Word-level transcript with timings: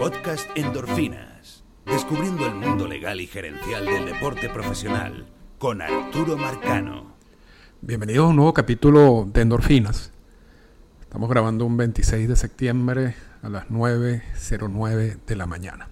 Podcast 0.00 0.48
Endorfinas. 0.54 1.62
Descubriendo 1.84 2.46
el 2.46 2.54
mundo 2.54 2.88
legal 2.88 3.20
y 3.20 3.26
gerencial 3.26 3.84
del 3.84 4.06
deporte 4.06 4.48
profesional 4.48 5.26
con 5.58 5.82
Arturo 5.82 6.38
Marcano. 6.38 7.16
Bienvenidos 7.82 8.24
a 8.24 8.28
un 8.28 8.36
nuevo 8.36 8.54
capítulo 8.54 9.28
de 9.30 9.42
Endorfinas. 9.42 10.10
Estamos 11.02 11.28
grabando 11.28 11.66
un 11.66 11.76
26 11.76 12.30
de 12.30 12.36
septiembre 12.36 13.14
a 13.42 13.50
las 13.50 13.68
9.09 13.68 15.18
de 15.26 15.36
la 15.36 15.44
mañana. 15.44 15.88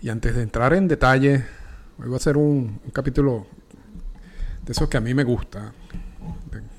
Y 0.00 0.10
antes 0.10 0.36
de 0.36 0.42
entrar 0.42 0.72
en 0.74 0.86
detalle, 0.86 1.44
hoy 1.98 2.08
va 2.08 2.18
a 2.18 2.20
ser 2.20 2.36
un, 2.36 2.80
un 2.84 2.90
capítulo 2.92 3.48
de 4.64 4.70
esos 4.70 4.88
que 4.88 4.96
a 4.96 5.00
mí 5.00 5.12
me 5.12 5.24
gusta, 5.24 5.72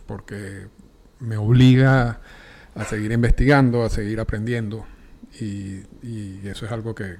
porque 0.08 0.70
me 1.20 1.36
obliga 1.36 2.21
a 2.76 2.86
seguir 2.86 3.12
investigando, 3.12 3.84
a 3.84 3.90
seguir 3.90 4.21
aprendiendo. 4.21 4.86
Y, 5.40 6.48
eso 6.48 6.66
es 6.66 6.71
algo 6.71 6.96
que, 6.96 7.16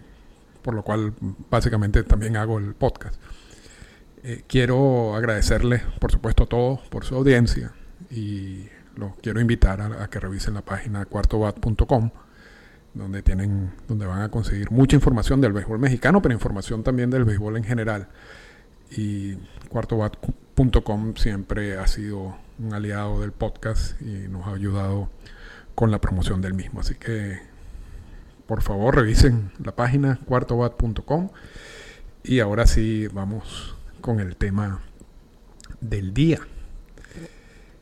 por 0.62 0.74
lo 0.74 0.84
cual 0.84 1.14
básicamente 1.50 2.04
también 2.04 2.38
hago 2.38 2.58
el 2.58 2.74
podcast. 2.74 3.20
Eh, 4.24 4.44
quiero 4.48 5.16
agradecerles, 5.16 5.84
por 6.00 6.12
supuesto, 6.12 6.44
a 6.44 6.46
todos 6.48 6.82
por 6.90 7.06
su 7.06 7.16
audiencia 7.16 7.72
y 8.12 8.68
los 8.96 9.14
quiero 9.22 9.40
invitar 9.40 9.80
a, 9.80 10.04
a 10.04 10.10
que 10.10 10.20
revisen 10.20 10.56
la 10.56 10.62
página 10.62 11.06
cuartobat.com 11.06 12.12
donde 12.94 13.22
tienen 13.22 13.72
donde 13.88 14.06
van 14.06 14.22
a 14.22 14.30
conseguir 14.30 14.72
mucha 14.72 14.96
información 14.96 15.42
del 15.42 15.54
béisbol 15.54 15.80
mexicano, 15.80 16.22
pero 16.22 16.34
información 16.34 16.84
también 16.84 17.10
del 17.10 17.24
béisbol 17.24 17.58
en 17.58 17.64
general. 17.64 18.08
Y 18.92 19.36
cuartobat.com 19.70 21.16
siempre 21.16 21.78
ha 21.78 21.88
sido 21.88 22.36
un 22.58 22.74
aliado 22.74 23.22
del 23.22 23.32
podcast 23.32 24.02
y 24.02 24.28
nos 24.28 24.48
ha 24.48 24.52
ayudado 24.52 25.10
con 25.76 25.92
la 25.92 26.02
promoción 26.02 26.42
del 26.42 26.54
mismo. 26.54 26.82
Así 26.82 26.96
que 26.96 27.40
por 28.50 28.64
favor 28.64 28.96
revisen 28.96 29.52
la 29.64 29.76
página 29.76 30.20
cuartobat.com 30.26 31.30
y 32.24 32.40
ahora 32.40 32.66
sí 32.66 33.06
vamos 33.14 33.76
con 34.02 34.20
el 34.20 34.38
tema 34.38 34.82
del 35.82 36.16
día. 36.16 36.40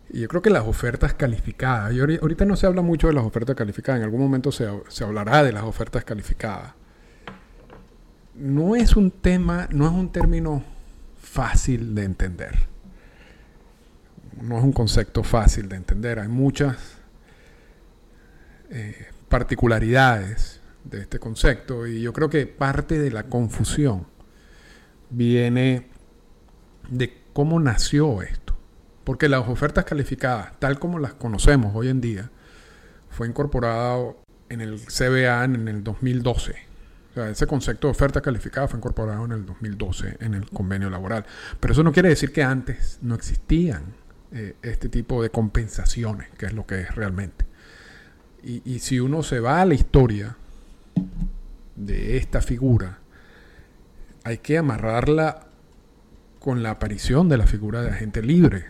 Y 0.09 0.19
yo 0.19 0.27
creo 0.27 0.41
que 0.41 0.49
las 0.49 0.67
ofertas 0.67 1.13
calificadas, 1.13 1.93
y 1.93 2.01
ahorita 2.01 2.43
no 2.43 2.57
se 2.57 2.65
habla 2.67 2.81
mucho 2.81 3.07
de 3.07 3.13
las 3.13 3.23
ofertas 3.23 3.55
calificadas, 3.55 3.99
en 3.99 4.03
algún 4.03 4.19
momento 4.19 4.51
se, 4.51 4.67
se, 4.89 5.05
hablará 5.05 5.41
de 5.41 5.53
las 5.53 5.63
ofertas 5.63 6.03
calificadas. 6.03 6.73
No 8.35 8.75
es 8.75 8.97
un 8.97 9.09
tema, 9.09 9.69
no 9.71 9.85
es 9.85 9.93
un 9.93 10.11
término 10.11 10.65
fácil 11.17 11.95
de 11.95 12.03
entender. 12.03 12.67
No 14.41 14.57
es 14.57 14.65
un 14.65 14.73
concepto 14.73 15.23
fácil 15.23 15.69
de 15.69 15.77
entender. 15.77 16.19
Hay 16.19 16.27
muchas 16.27 16.97
eh, 18.69 19.07
particularidades 19.29 20.56
de 20.89 21.01
este 21.01 21.19
concepto 21.19 21.87
y 21.87 22.01
yo 22.01 22.13
creo 22.13 22.29
que 22.29 22.45
parte 22.47 22.99
de 22.99 23.11
la 23.11 23.23
confusión 23.23 24.07
viene 25.09 25.87
de 26.89 27.21
cómo 27.33 27.59
nació 27.59 28.21
esto. 28.21 28.55
Porque 29.03 29.29
las 29.29 29.47
ofertas 29.47 29.85
calificadas, 29.85 30.59
tal 30.59 30.79
como 30.79 30.99
las 30.99 31.13
conocemos 31.13 31.73
hoy 31.75 31.87
en 31.89 32.01
día, 32.01 32.29
fue 33.09 33.27
incorporado 33.27 34.21
en 34.49 34.61
el 34.61 34.79
CBA 34.79 35.45
en 35.45 35.67
el 35.67 35.83
2012. 35.83 36.55
O 37.11 37.13
sea, 37.13 37.29
ese 37.29 37.47
concepto 37.47 37.87
de 37.87 37.91
oferta 37.91 38.21
calificada 38.21 38.67
fue 38.67 38.77
incorporado 38.77 39.25
en 39.25 39.31
el 39.31 39.45
2012 39.45 40.17
en 40.19 40.33
el 40.33 40.49
convenio 40.49 40.89
laboral. 40.89 41.25
Pero 41.59 41.71
eso 41.71 41.83
no 41.83 41.93
quiere 41.93 42.09
decir 42.09 42.31
que 42.33 42.43
antes 42.43 42.99
no 43.01 43.15
existían 43.15 43.95
eh, 44.31 44.55
este 44.61 44.89
tipo 44.89 45.23
de 45.23 45.29
compensaciones, 45.29 46.29
que 46.37 46.47
es 46.47 46.53
lo 46.53 46.65
que 46.65 46.81
es 46.81 46.95
realmente. 46.95 47.45
Y, 48.43 48.61
y 48.65 48.79
si 48.79 48.99
uno 48.99 49.23
se 49.23 49.39
va 49.39 49.61
a 49.61 49.65
la 49.65 49.73
historia 49.73 50.35
de 51.75 52.17
esta 52.17 52.41
figura, 52.41 52.99
hay 54.23 54.39
que 54.39 54.57
amarrarla 54.57 55.47
con 56.39 56.63
la 56.63 56.71
aparición 56.71 57.29
de 57.29 57.37
la 57.37 57.45
figura 57.47 57.81
de 57.81 57.91
agente 57.91 58.21
libre. 58.21 58.65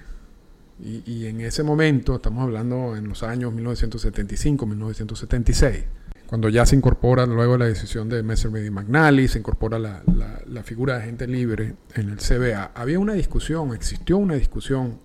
Y, 0.79 1.25
en 1.25 1.41
ese 1.41 1.63
momento, 1.63 2.13
estamos 2.15 2.43
hablando 2.43 2.95
en 2.95 3.09
los 3.09 3.23
años 3.23 3.51
1975-1976, 3.53 5.85
cuando 6.27 6.49
ya 6.49 6.67
se 6.67 6.75
incorpora 6.75 7.25
luego 7.25 7.57
la 7.57 7.65
decisión 7.65 8.09
de 8.09 8.21
Messerschmitt 8.21 8.67
y 8.67 8.69
McNally, 8.69 9.27
se 9.27 9.39
incorpora 9.39 9.79
la, 9.79 10.03
la, 10.15 10.39
la, 10.45 10.61
figura 10.61 10.97
de 10.97 11.01
agente 11.01 11.25
libre 11.25 11.73
en 11.95 12.09
el 12.09 12.17
CBA, 12.17 12.73
había 12.75 12.99
una 12.99 13.13
discusión, 13.13 13.73
existió 13.73 14.17
una 14.17 14.35
discusión 14.35 14.99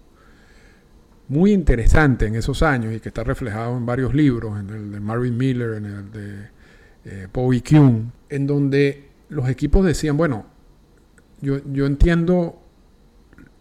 muy 1.28 1.52
interesante 1.52 2.26
en 2.26 2.34
esos 2.34 2.62
años 2.62 2.94
y 2.94 3.00
que 3.00 3.08
está 3.08 3.24
reflejado 3.24 3.78
en 3.78 3.86
varios 3.86 4.14
libros, 4.14 4.60
en 4.60 4.68
el 4.68 4.92
de 4.92 5.00
Marvin 5.00 5.34
Miller, 5.36 5.72
en 5.74 5.86
el 5.86 6.12
de 6.12 6.50
eh, 7.04 7.28
Bobby 7.32 7.62
en 8.28 8.46
donde 8.46 9.08
los 9.28 9.48
equipos 9.48 9.84
decían, 9.84 10.16
bueno, 10.16 10.46
yo, 11.40 11.60
yo 11.72 11.86
entiendo 11.86 12.60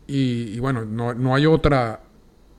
y, 0.07 0.53
y 0.53 0.59
bueno, 0.59 0.85
no, 0.85 1.13
no, 1.13 1.35
hay 1.35 1.46
otra 1.46 2.01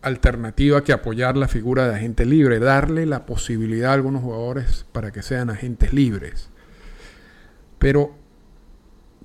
alternativa 0.00 0.82
que 0.82 0.92
apoyar 0.92 1.36
la 1.36 1.48
figura 1.48 1.88
de 1.88 1.94
agente 1.94 2.26
libre, 2.26 2.58
darle 2.58 3.06
la 3.06 3.26
posibilidad 3.26 3.90
a 3.90 3.94
algunos 3.94 4.22
jugadores 4.22 4.86
para 4.92 5.12
que 5.12 5.22
sean 5.22 5.50
agentes 5.50 5.92
libres. 5.92 6.50
Pero 7.78 8.14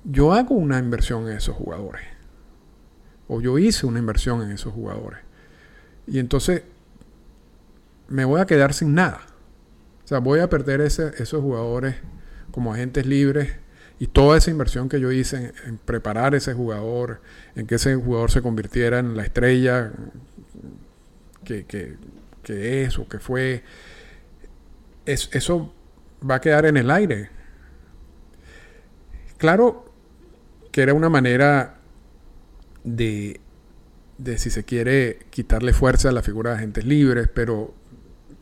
yo 0.04 0.32
hago 0.32 0.54
una 0.54 0.78
inversión 0.78 1.28
en 1.28 1.36
esos 1.36 1.56
jugadores. 1.56 2.02
O 3.26 3.40
yo 3.40 3.58
hice 3.58 3.86
una 3.86 3.98
inversión 3.98 4.42
en 4.42 4.52
esos 4.52 4.72
jugadores. 4.72 5.20
Y 6.06 6.18
entonces 6.18 6.62
me 8.08 8.24
voy 8.24 8.40
a 8.40 8.46
quedar 8.46 8.72
sin 8.72 8.94
nada. 8.94 9.20
O 10.08 10.14
sea, 10.16 10.20
voy 10.20 10.40
a 10.40 10.48
perder 10.48 10.80
esos 10.80 11.42
jugadores 11.42 11.96
como 12.50 12.72
agentes 12.72 13.04
libres 13.04 13.56
y 13.98 14.06
toda 14.06 14.38
esa 14.38 14.50
inversión 14.50 14.88
que 14.88 15.00
yo 15.00 15.12
hice 15.12 15.52
en, 15.66 15.76
preparar 15.76 16.34
ese 16.34 16.54
jugador, 16.54 17.20
en 17.54 17.66
que 17.66 17.74
ese 17.74 17.94
jugador 17.94 18.30
se 18.30 18.40
convirtiera 18.40 19.00
en 19.00 19.18
la 19.18 19.24
estrella 19.24 19.92
que, 21.44 21.66
que, 21.66 21.96
que 22.42 22.84
es 22.84 22.98
o 22.98 23.06
que 23.06 23.18
fue, 23.18 23.62
es, 25.04 25.28
eso 25.34 25.74
va 26.22 26.36
a 26.36 26.40
quedar 26.40 26.64
en 26.64 26.78
el 26.78 26.90
aire. 26.90 27.28
Claro 29.36 29.92
que 30.72 30.80
era 30.80 30.94
una 30.94 31.10
manera 31.10 31.80
de, 32.82 33.42
de, 34.16 34.38
si 34.38 34.48
se 34.48 34.64
quiere, 34.64 35.18
quitarle 35.28 35.74
fuerza 35.74 36.08
a 36.08 36.12
la 36.12 36.22
figura 36.22 36.52
de 36.52 36.56
agentes 36.56 36.86
libres, 36.86 37.28
pero 37.28 37.74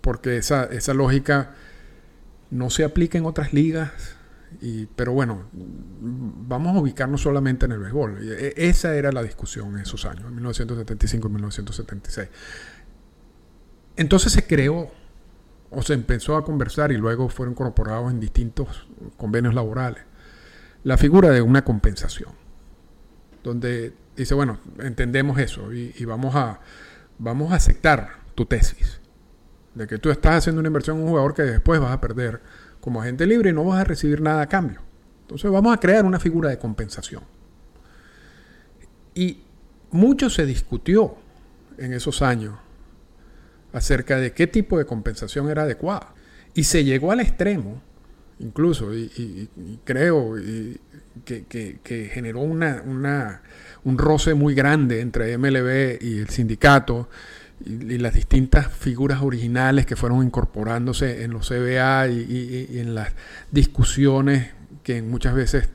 porque 0.06 0.36
esa, 0.36 0.66
esa 0.66 0.94
lógica 0.94 1.50
no 2.52 2.70
se 2.70 2.84
aplica 2.84 3.18
en 3.18 3.26
otras 3.26 3.52
ligas 3.52 4.16
pero 4.94 5.12
bueno, 5.12 5.46
vamos 5.52 6.76
a 6.76 6.80
ubicarnos 6.80 7.20
solamente 7.20 7.66
en 7.66 7.72
el 7.72 7.80
béisbol. 7.80 8.18
E, 8.22 8.54
esa 8.56 8.94
era 8.94 9.10
la 9.10 9.22
discusión 9.24 9.74
en 9.74 9.80
esos 9.80 10.04
años, 10.04 10.26
en 10.28 10.34
1975 10.36 11.28
y 11.28 11.30
1976. 11.32 12.28
Entonces 13.96 14.32
se 14.32 14.46
creó 14.46 14.92
o 15.70 15.82
se 15.82 15.94
empezó 15.94 16.36
a 16.36 16.44
conversar 16.44 16.92
y 16.92 16.96
luego 16.96 17.28
fueron 17.28 17.54
incorporados 17.54 18.12
en 18.12 18.20
distintos 18.20 18.86
convenios 19.16 19.52
laborales 19.52 20.04
la 20.84 20.96
figura 20.96 21.30
de 21.30 21.42
una 21.42 21.64
compensación, 21.64 22.30
donde 23.42 23.92
dice, 24.16 24.34
bueno, 24.34 24.60
entendemos 24.78 25.38
eso 25.40 25.74
y, 25.74 25.92
y 25.98 26.04
vamos, 26.04 26.36
a, 26.36 26.60
vamos 27.18 27.50
a 27.50 27.56
aceptar 27.56 28.20
tu 28.36 28.46
tesis, 28.46 29.00
de 29.76 29.86
que 29.86 29.98
tú 29.98 30.10
estás 30.10 30.36
haciendo 30.36 30.60
una 30.60 30.68
inversión 30.68 30.96
en 30.96 31.02
un 31.02 31.10
jugador 31.10 31.34
que 31.34 31.42
después 31.42 31.78
vas 31.78 31.92
a 31.92 32.00
perder 32.00 32.40
como 32.80 33.02
agente 33.02 33.26
libre 33.26 33.50
y 33.50 33.52
no 33.52 33.64
vas 33.64 33.80
a 33.80 33.84
recibir 33.84 34.22
nada 34.22 34.40
a 34.40 34.48
cambio. 34.48 34.80
Entonces 35.20 35.50
vamos 35.50 35.76
a 35.76 35.78
crear 35.78 36.04
una 36.06 36.18
figura 36.18 36.48
de 36.48 36.58
compensación. 36.58 37.22
Y 39.14 39.42
mucho 39.90 40.30
se 40.30 40.46
discutió 40.46 41.16
en 41.76 41.92
esos 41.92 42.22
años 42.22 42.54
acerca 43.72 44.16
de 44.18 44.32
qué 44.32 44.46
tipo 44.46 44.78
de 44.78 44.86
compensación 44.86 45.50
era 45.50 45.62
adecuada. 45.62 46.14
Y 46.54 46.64
se 46.64 46.82
llegó 46.82 47.12
al 47.12 47.20
extremo, 47.20 47.82
incluso, 48.38 48.94
y, 48.94 49.50
creo 49.84 50.36
que, 51.26 51.44
que, 51.44 51.80
que, 51.82 52.06
generó 52.06 52.40
una, 52.40 52.82
una, 52.86 53.42
un 53.84 53.98
roce 53.98 54.32
muy 54.32 54.54
grande 54.54 55.02
entre 55.02 55.36
MLB 55.36 55.98
y 56.00 56.18
el 56.18 56.30
sindicato, 56.30 57.10
y, 57.64 57.98
las 57.98 58.14
distintas 58.14 58.72
figuras 58.72 59.22
originales 59.22 59.86
que 59.86 59.96
fueron 59.96 60.22
incorporándose 60.22 61.24
en 61.24 61.32
los 61.32 61.48
CBA 61.48 62.08
y, 62.08 62.78
en 62.78 62.94
las 62.94 63.12
discusiones 63.50 64.50
que 64.82 65.02
muchas 65.02 65.34
veces 65.34 65.68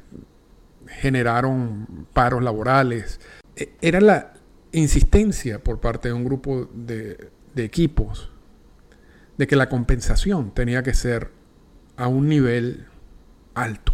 generaron 0.88 2.07
paros 2.13 2.44
laborales. 2.44 3.19
Era 3.81 4.01
la 4.01 4.33
insistencia 4.72 5.60
por 5.60 5.80
parte 5.80 6.10
de 6.10 6.13
un 6.13 6.24
grupo 6.24 6.69
de, 6.74 7.30
de 7.54 7.63
equipos 7.63 8.31
de 9.38 9.48
que 9.48 9.56
la 9.56 9.69
compensación 9.69 10.51
tenía 10.54 10.84
que 10.84 10.94
ser 10.94 11.31
a 11.98 12.07
un 12.07 12.30
nivel 12.30 12.86
alto. 13.54 13.94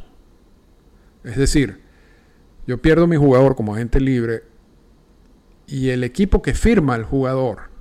Es 1.24 1.38
decir, 1.38 1.82
yo 2.68 2.82
pierdo 2.82 3.08
mi 3.08 3.16
jugador 3.16 3.56
como 3.56 3.76
agente 3.76 4.00
libre 4.00 4.44
y 5.68 5.90
el 5.90 6.04
equipo 6.04 6.42
que 6.42 6.54
firma 6.54 6.96
al 6.96 7.04
jugador 7.04 7.77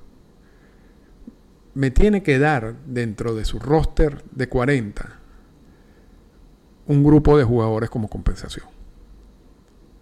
me 1.77 1.91
tiene 1.91 2.23
que 2.23 2.39
dar 2.39 2.75
dentro 2.87 3.35
de 3.35 3.45
su 3.45 3.59
roster 3.59 4.25
de 4.31 4.49
40 4.49 5.21
un 6.87 7.05
grupo 7.05 7.37
de 7.37 7.45
jugadores 7.45 7.91
como 7.91 8.09
compensación. 8.09 8.65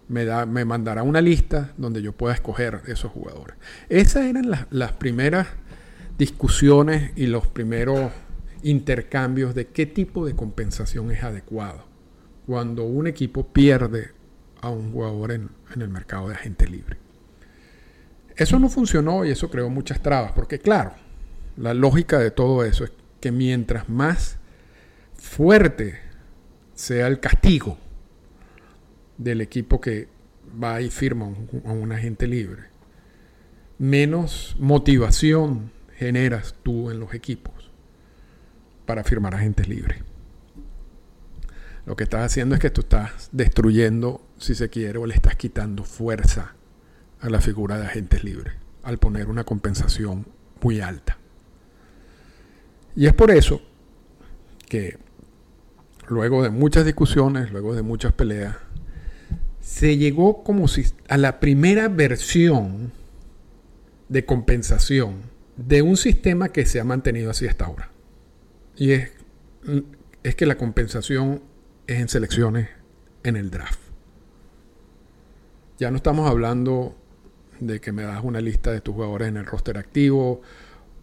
Me, 0.07 0.23
da, 0.23 0.45
me 0.45 0.63
mandará 0.63 1.03
una 1.03 1.19
lista 1.19 1.73
donde 1.75 2.01
yo 2.01 2.13
pueda 2.13 2.33
escoger 2.33 2.81
esos 2.87 3.11
jugadores. 3.11 3.57
Esas 3.89 4.23
eran 4.23 4.49
las, 4.49 4.67
las 4.69 4.93
primeras 4.93 5.47
discusiones 6.17 7.11
y 7.17 7.25
los 7.27 7.45
primeros 7.47 8.09
intercambios 8.63 9.53
de 9.53 9.67
qué 9.67 9.85
tipo 9.85 10.25
de 10.25 10.33
compensación 10.33 11.11
es 11.11 11.25
adecuado 11.25 11.83
cuando 12.45 12.85
un 12.85 13.05
equipo 13.05 13.47
pierde 13.47 14.11
a 14.61 14.69
un 14.69 14.93
jugador 14.93 15.33
en, 15.33 15.49
en 15.75 15.81
el 15.81 15.89
mercado 15.89 16.29
de 16.29 16.35
agente 16.35 16.69
libre. 16.69 16.99
Eso 18.37 18.59
no 18.59 18.69
funcionó 18.69 19.25
y 19.25 19.31
eso 19.31 19.49
creó 19.49 19.69
muchas 19.69 20.01
trabas, 20.01 20.31
porque 20.31 20.59
claro, 20.59 20.93
la 21.57 21.73
lógica 21.73 22.19
de 22.19 22.31
todo 22.31 22.63
eso 22.63 22.83
es 22.83 22.91
que 23.19 23.31
mientras 23.31 23.89
más 23.89 24.37
fuerte 25.13 25.99
sea 26.73 27.07
el 27.07 27.19
castigo 27.19 27.77
del 29.17 29.41
equipo 29.41 29.79
que 29.79 30.09
va 30.61 30.81
y 30.81 30.89
firma 30.89 31.25
a 31.65 31.71
un 31.71 31.91
agente 31.91 32.27
libre, 32.27 32.63
menos 33.77 34.55
motivación 34.59 35.71
generas 35.95 36.55
tú 36.63 36.91
en 36.91 36.99
los 36.99 37.13
equipos 37.13 37.71
para 38.85 39.03
firmar 39.03 39.33
agentes 39.33 39.67
libres. 39.67 40.03
Lo 41.85 41.95
que 41.95 42.03
estás 42.03 42.25
haciendo 42.25 42.55
es 42.55 42.61
que 42.61 42.71
tú 42.71 42.81
estás 42.81 43.29
destruyendo, 43.31 44.27
si 44.37 44.55
se 44.55 44.69
quiere, 44.69 44.97
o 44.97 45.05
le 45.05 45.13
estás 45.13 45.35
quitando 45.35 45.83
fuerza 45.83 46.55
a 47.19 47.29
la 47.29 47.41
figura 47.41 47.77
de 47.77 47.85
agentes 47.85 48.23
libres 48.23 48.55
al 48.83 48.97
poner 48.97 49.29
una 49.29 49.43
compensación 49.43 50.27
muy 50.61 50.81
alta. 50.81 51.17
Y 52.95 53.07
es 53.07 53.13
por 53.13 53.31
eso 53.31 53.61
que 54.69 54.97
luego 56.07 56.43
de 56.43 56.49
muchas 56.49 56.85
discusiones, 56.85 57.51
luego 57.51 57.75
de 57.75 57.81
muchas 57.81 58.13
peleas, 58.13 58.55
se 59.59 59.97
llegó 59.97 60.43
como 60.43 60.67
si 60.67 60.85
a 61.09 61.17
la 61.17 61.39
primera 61.39 61.87
versión 61.87 62.91
de 64.09 64.25
compensación 64.25 65.23
de 65.57 65.81
un 65.81 65.97
sistema 65.97 66.49
que 66.49 66.65
se 66.65 66.79
ha 66.79 66.83
mantenido 66.83 67.31
así 67.31 67.47
hasta 67.47 67.65
ahora. 67.65 67.89
Y 68.75 68.91
es, 68.91 69.11
es 70.23 70.35
que 70.35 70.45
la 70.45 70.57
compensación 70.57 71.41
es 71.87 71.99
en 71.99 72.09
selecciones 72.09 72.69
en 73.23 73.35
el 73.35 73.49
draft. 73.49 73.79
Ya 75.79 75.91
no 75.91 75.97
estamos 75.97 76.29
hablando 76.29 76.95
de 77.59 77.81
que 77.81 77.91
me 77.91 78.03
das 78.03 78.23
una 78.23 78.41
lista 78.41 78.71
de 78.71 78.81
tus 78.81 78.95
jugadores 78.95 79.27
en 79.27 79.37
el 79.37 79.45
roster 79.45 79.77
activo 79.77 80.41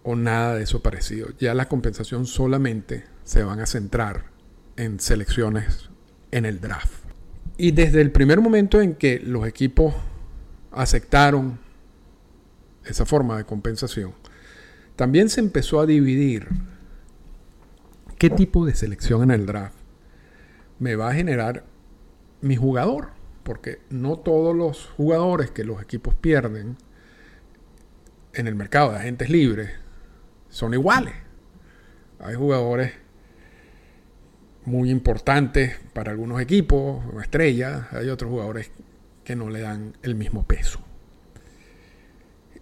o 0.03 0.17
nada 0.17 0.57
de 0.57 0.65
eso 0.65 0.83
parecido. 0.83 1.29
Ya 1.39 1.55
la 1.55 1.69
compensación 1.69 2.27
solamente 2.27 3.05
se 3.25 3.43
van 3.43 3.61
a 3.61 3.67
centrar 3.67 4.25
en 4.77 5.01
selecciones 5.01 5.91
en 6.31 6.45
el 6.45 6.61
draft. 6.61 7.05
Y 7.57 7.73
desde 7.73 8.01
el 8.01 8.11
primer 8.11 8.41
momento 8.41 8.81
en 8.81 8.95
que 8.95 9.21
los 9.21 9.47
equipos 9.47 9.95
aceptaron 10.73 11.59
esa 12.85 13.07
forma 13.07 13.37
de 13.37 13.45
compensación, 13.45 14.15
también 14.97 15.29
se 15.29 15.41
empezó 15.41 15.81
a 15.81 15.87
dividir 15.87 16.49
qué 18.19 18.31
tipo 18.31 18.67
de 18.67 18.75
selección 18.75 19.23
en 19.23 19.31
el 19.31 19.47
draft 19.47 19.77
me 20.79 20.97
va 20.97 21.11
a 21.11 21.15
generar 21.15 21.65
mi 22.41 22.57
jugador. 22.57 23.11
Porque 23.43 23.81
no 23.91 24.19
todos 24.19 24.55
los 24.55 24.87
jugadores 24.97 25.51
que 25.51 25.65
los 25.65 25.83
equipos 25.83 26.15
pierden 26.15 26.77
en 28.35 28.47
el 28.47 28.55
mercado 28.55 28.93
de 28.93 28.99
agentes 28.99 29.31
libres 29.31 29.82
son 30.53 30.75
iguales. 30.75 31.15
Hay 32.21 32.37
jugadores 32.37 32.93
muy 34.65 34.91
importantes 34.91 35.77
para 35.93 36.13
algunos 36.13 36.41
equipos, 36.41 37.03
estrellas, 37.21 37.87
hay 37.91 38.09
otros 38.09 38.31
jugadores 38.31 38.71
que 39.25 39.35
no 39.35 39.51
le 39.51 39.61
dan 39.61 39.97
el 40.03 40.15
mismo 40.15 40.45
peso. 40.45 40.81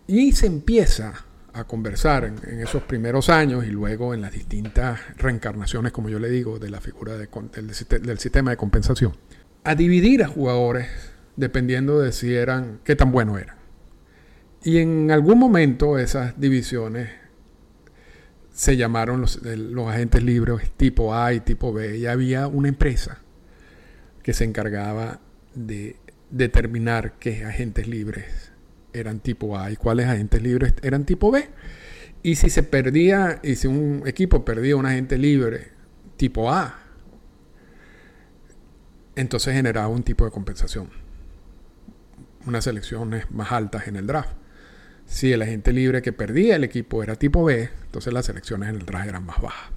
Y 0.06 0.32
se 0.32 0.46
empieza 0.46 1.26
a 1.52 1.64
conversar 1.64 2.24
en, 2.24 2.60
esos 2.60 2.84
primeros 2.84 3.28
años 3.28 3.66
y 3.66 3.70
luego 3.70 4.14
en 4.14 4.22
las 4.22 4.32
distintas 4.32 5.00
reencarnaciones, 5.16 5.92
como 5.92 6.08
yo 6.08 6.18
le 6.20 6.30
digo, 6.30 6.58
de 6.58 6.70
la 6.70 6.80
figura 6.80 7.16
del, 7.16 8.18
sistema 8.18 8.52
de 8.52 8.56
compensación, 8.56 9.16
a 9.64 9.74
dividir 9.74 10.22
a 10.22 10.28
jugadores 10.28 10.88
dependiendo 11.36 12.00
de 12.00 12.12
si 12.12 12.34
eran, 12.34 12.80
qué 12.84 12.94
tan 12.96 13.10
buenos 13.10 13.40
eran. 13.40 13.56
Y 14.62 14.78
en 14.78 15.10
algún 15.10 15.38
momento 15.38 15.98
esas 15.98 16.38
divisiones 16.40 17.19
se 18.60 18.76
llamaron 18.76 19.22
los, 19.22 19.40
agentes 19.88 20.22
libres 20.22 20.70
tipo 20.76 21.14
A 21.14 21.32
y 21.32 21.40
tipo 21.40 21.72
B. 21.72 21.96
Y 21.96 22.04
había 22.04 22.46
una 22.46 22.68
empresa 22.68 23.22
que 24.22 24.34
se 24.34 24.44
encargaba 24.44 25.18
de 25.54 25.96
determinar 26.28 27.14
qué 27.18 27.46
agentes 27.46 27.88
libres 27.88 28.52
eran 28.92 29.20
tipo 29.20 29.56
A 29.56 29.70
y 29.70 29.76
cuáles 29.76 30.08
agentes 30.08 30.42
libres 30.42 30.74
eran 30.82 31.06
tipo 31.06 31.30
B. 31.30 31.48
Y 32.22 32.34
si 32.34 32.50
se 32.50 32.62
perdía, 32.62 33.40
y 33.42 33.56
si 33.56 33.66
un 33.66 34.02
equipo 34.04 34.44
perdía 34.44 34.76
un 34.76 34.84
agente 34.84 35.16
libre 35.16 35.68
tipo 36.18 36.52
A, 36.52 36.80
entonces 39.16 39.54
generaba 39.54 39.88
un 39.88 40.02
tipo 40.02 40.26
de 40.26 40.32
compensación. 40.32 40.90
Unas 42.44 42.64
selecciones 42.64 43.30
más 43.30 43.52
altas 43.52 43.88
en 43.88 43.96
el 43.96 44.06
draft. 44.06 44.39
Si 45.10 45.32
el 45.32 45.42
agente 45.42 45.72
libre 45.72 46.02
que 46.02 46.12
perdía 46.12 46.54
el 46.54 46.62
equipo 46.62 47.02
era 47.02 47.16
tipo 47.16 47.42
B, 47.42 47.68
entonces 47.82 48.12
las 48.12 48.26
selecciones 48.26 48.68
en 48.68 48.76
el 48.76 48.86
draft 48.86 49.08
eran 49.08 49.26
más 49.26 49.42
bajas. 49.42 49.72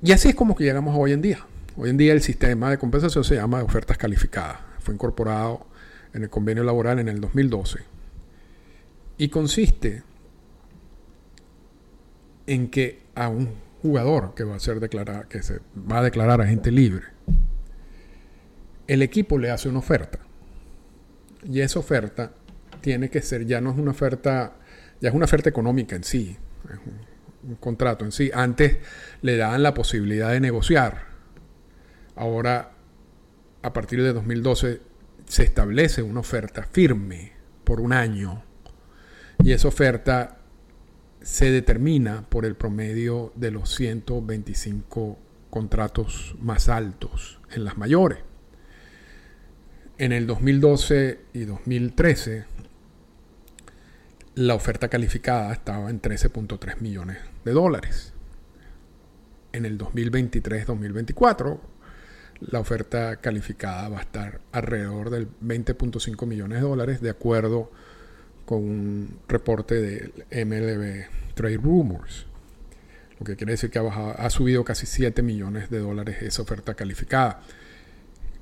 Y 0.00 0.12
así 0.12 0.28
es 0.28 0.36
como 0.36 0.54
que 0.54 0.62
llegamos 0.62 0.94
hoy 0.96 1.10
en 1.10 1.20
día. 1.20 1.44
Hoy 1.76 1.90
en 1.90 1.96
día 1.96 2.12
el 2.12 2.22
sistema 2.22 2.70
de 2.70 2.78
compensación 2.78 3.24
se 3.24 3.34
llama 3.34 3.64
ofertas 3.64 3.98
calificadas. 3.98 4.58
Fue 4.78 4.94
incorporado 4.94 5.66
en 6.14 6.22
el 6.22 6.30
convenio 6.30 6.62
laboral 6.62 7.00
en 7.00 7.08
el 7.08 7.20
2012. 7.20 7.80
Y 9.18 9.28
consiste 9.28 10.04
en 12.46 12.70
que 12.70 13.02
a 13.16 13.28
un 13.28 13.52
jugador 13.82 14.34
que 14.36 14.44
va 14.44 14.54
a 14.54 14.60
ser 14.60 14.78
declarar, 14.78 15.26
que 15.26 15.42
se 15.42 15.58
va 15.76 15.98
a 15.98 16.02
declarar 16.04 16.40
agente 16.40 16.70
libre, 16.70 17.06
el 18.86 19.02
equipo 19.02 19.36
le 19.36 19.50
hace 19.50 19.68
una 19.68 19.80
oferta. 19.80 20.20
Y 21.42 21.60
esa 21.60 21.80
oferta 21.80 22.32
tiene 22.80 23.10
que 23.10 23.22
ser, 23.22 23.46
ya 23.46 23.60
no 23.60 23.70
es 23.70 23.78
una 23.78 23.92
oferta, 23.92 24.56
ya 25.00 25.08
es 25.08 25.14
una 25.14 25.24
oferta 25.24 25.48
económica 25.48 25.96
en 25.96 26.04
sí, 26.04 26.36
es 26.64 26.78
un, 26.86 27.50
un 27.50 27.56
contrato 27.56 28.04
en 28.04 28.12
sí. 28.12 28.30
Antes 28.32 28.78
le 29.22 29.36
daban 29.36 29.62
la 29.62 29.74
posibilidad 29.74 30.30
de 30.30 30.40
negociar. 30.40 31.06
Ahora, 32.16 32.72
a 33.62 33.72
partir 33.72 34.02
de 34.02 34.12
2012, 34.12 34.80
se 35.26 35.42
establece 35.44 36.02
una 36.02 36.20
oferta 36.20 36.64
firme 36.64 37.32
por 37.64 37.80
un 37.80 37.92
año. 37.92 38.42
Y 39.42 39.52
esa 39.52 39.68
oferta 39.68 40.38
se 41.22 41.50
determina 41.50 42.28
por 42.28 42.44
el 42.44 42.56
promedio 42.56 43.32
de 43.36 43.50
los 43.50 43.74
125 43.74 45.18
contratos 45.50 46.34
más 46.40 46.68
altos 46.68 47.40
en 47.52 47.64
las 47.64 47.76
mayores. 47.76 48.18
En 49.98 50.12
el 50.12 50.26
2012 50.26 51.20
y 51.34 51.44
2013, 51.44 52.44
la 54.40 54.54
oferta 54.54 54.88
calificada 54.88 55.52
estaba 55.52 55.90
en 55.90 56.00
13.3 56.00 56.80
millones 56.80 57.18
de 57.44 57.52
dólares. 57.52 58.14
En 59.52 59.66
el 59.66 59.76
2023-2024, 59.76 61.60
la 62.40 62.58
oferta 62.58 63.16
calificada 63.16 63.90
va 63.90 63.98
a 63.98 64.00
estar 64.00 64.40
alrededor 64.52 65.10
del 65.10 65.28
20.5 65.42 66.26
millones 66.26 66.62
de 66.62 66.66
dólares, 66.66 67.02
de 67.02 67.10
acuerdo 67.10 67.70
con 68.46 68.64
un 68.64 69.18
reporte 69.28 69.74
del 69.74 70.24
MLB 70.30 71.34
Trade 71.34 71.58
Rumors. 71.58 72.24
Lo 73.18 73.26
que 73.26 73.36
quiere 73.36 73.52
decir 73.52 73.68
que 73.70 73.78
ha, 73.78 74.12
ha 74.12 74.30
subido 74.30 74.64
casi 74.64 74.86
7 74.86 75.20
millones 75.20 75.68
de 75.68 75.80
dólares 75.80 76.22
esa 76.22 76.40
oferta 76.40 76.72
calificada. 76.72 77.42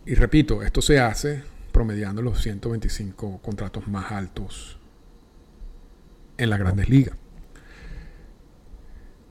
Y 0.06 0.14
repito, 0.14 0.62
esto 0.62 0.80
se 0.80 1.00
hace 1.00 1.42
promediando 1.72 2.22
los 2.22 2.40
125 2.40 3.42
contratos 3.42 3.88
más 3.88 4.12
altos 4.12 4.77
en 6.38 6.50
las 6.50 6.58
grandes 6.58 6.88
ligas. 6.88 7.16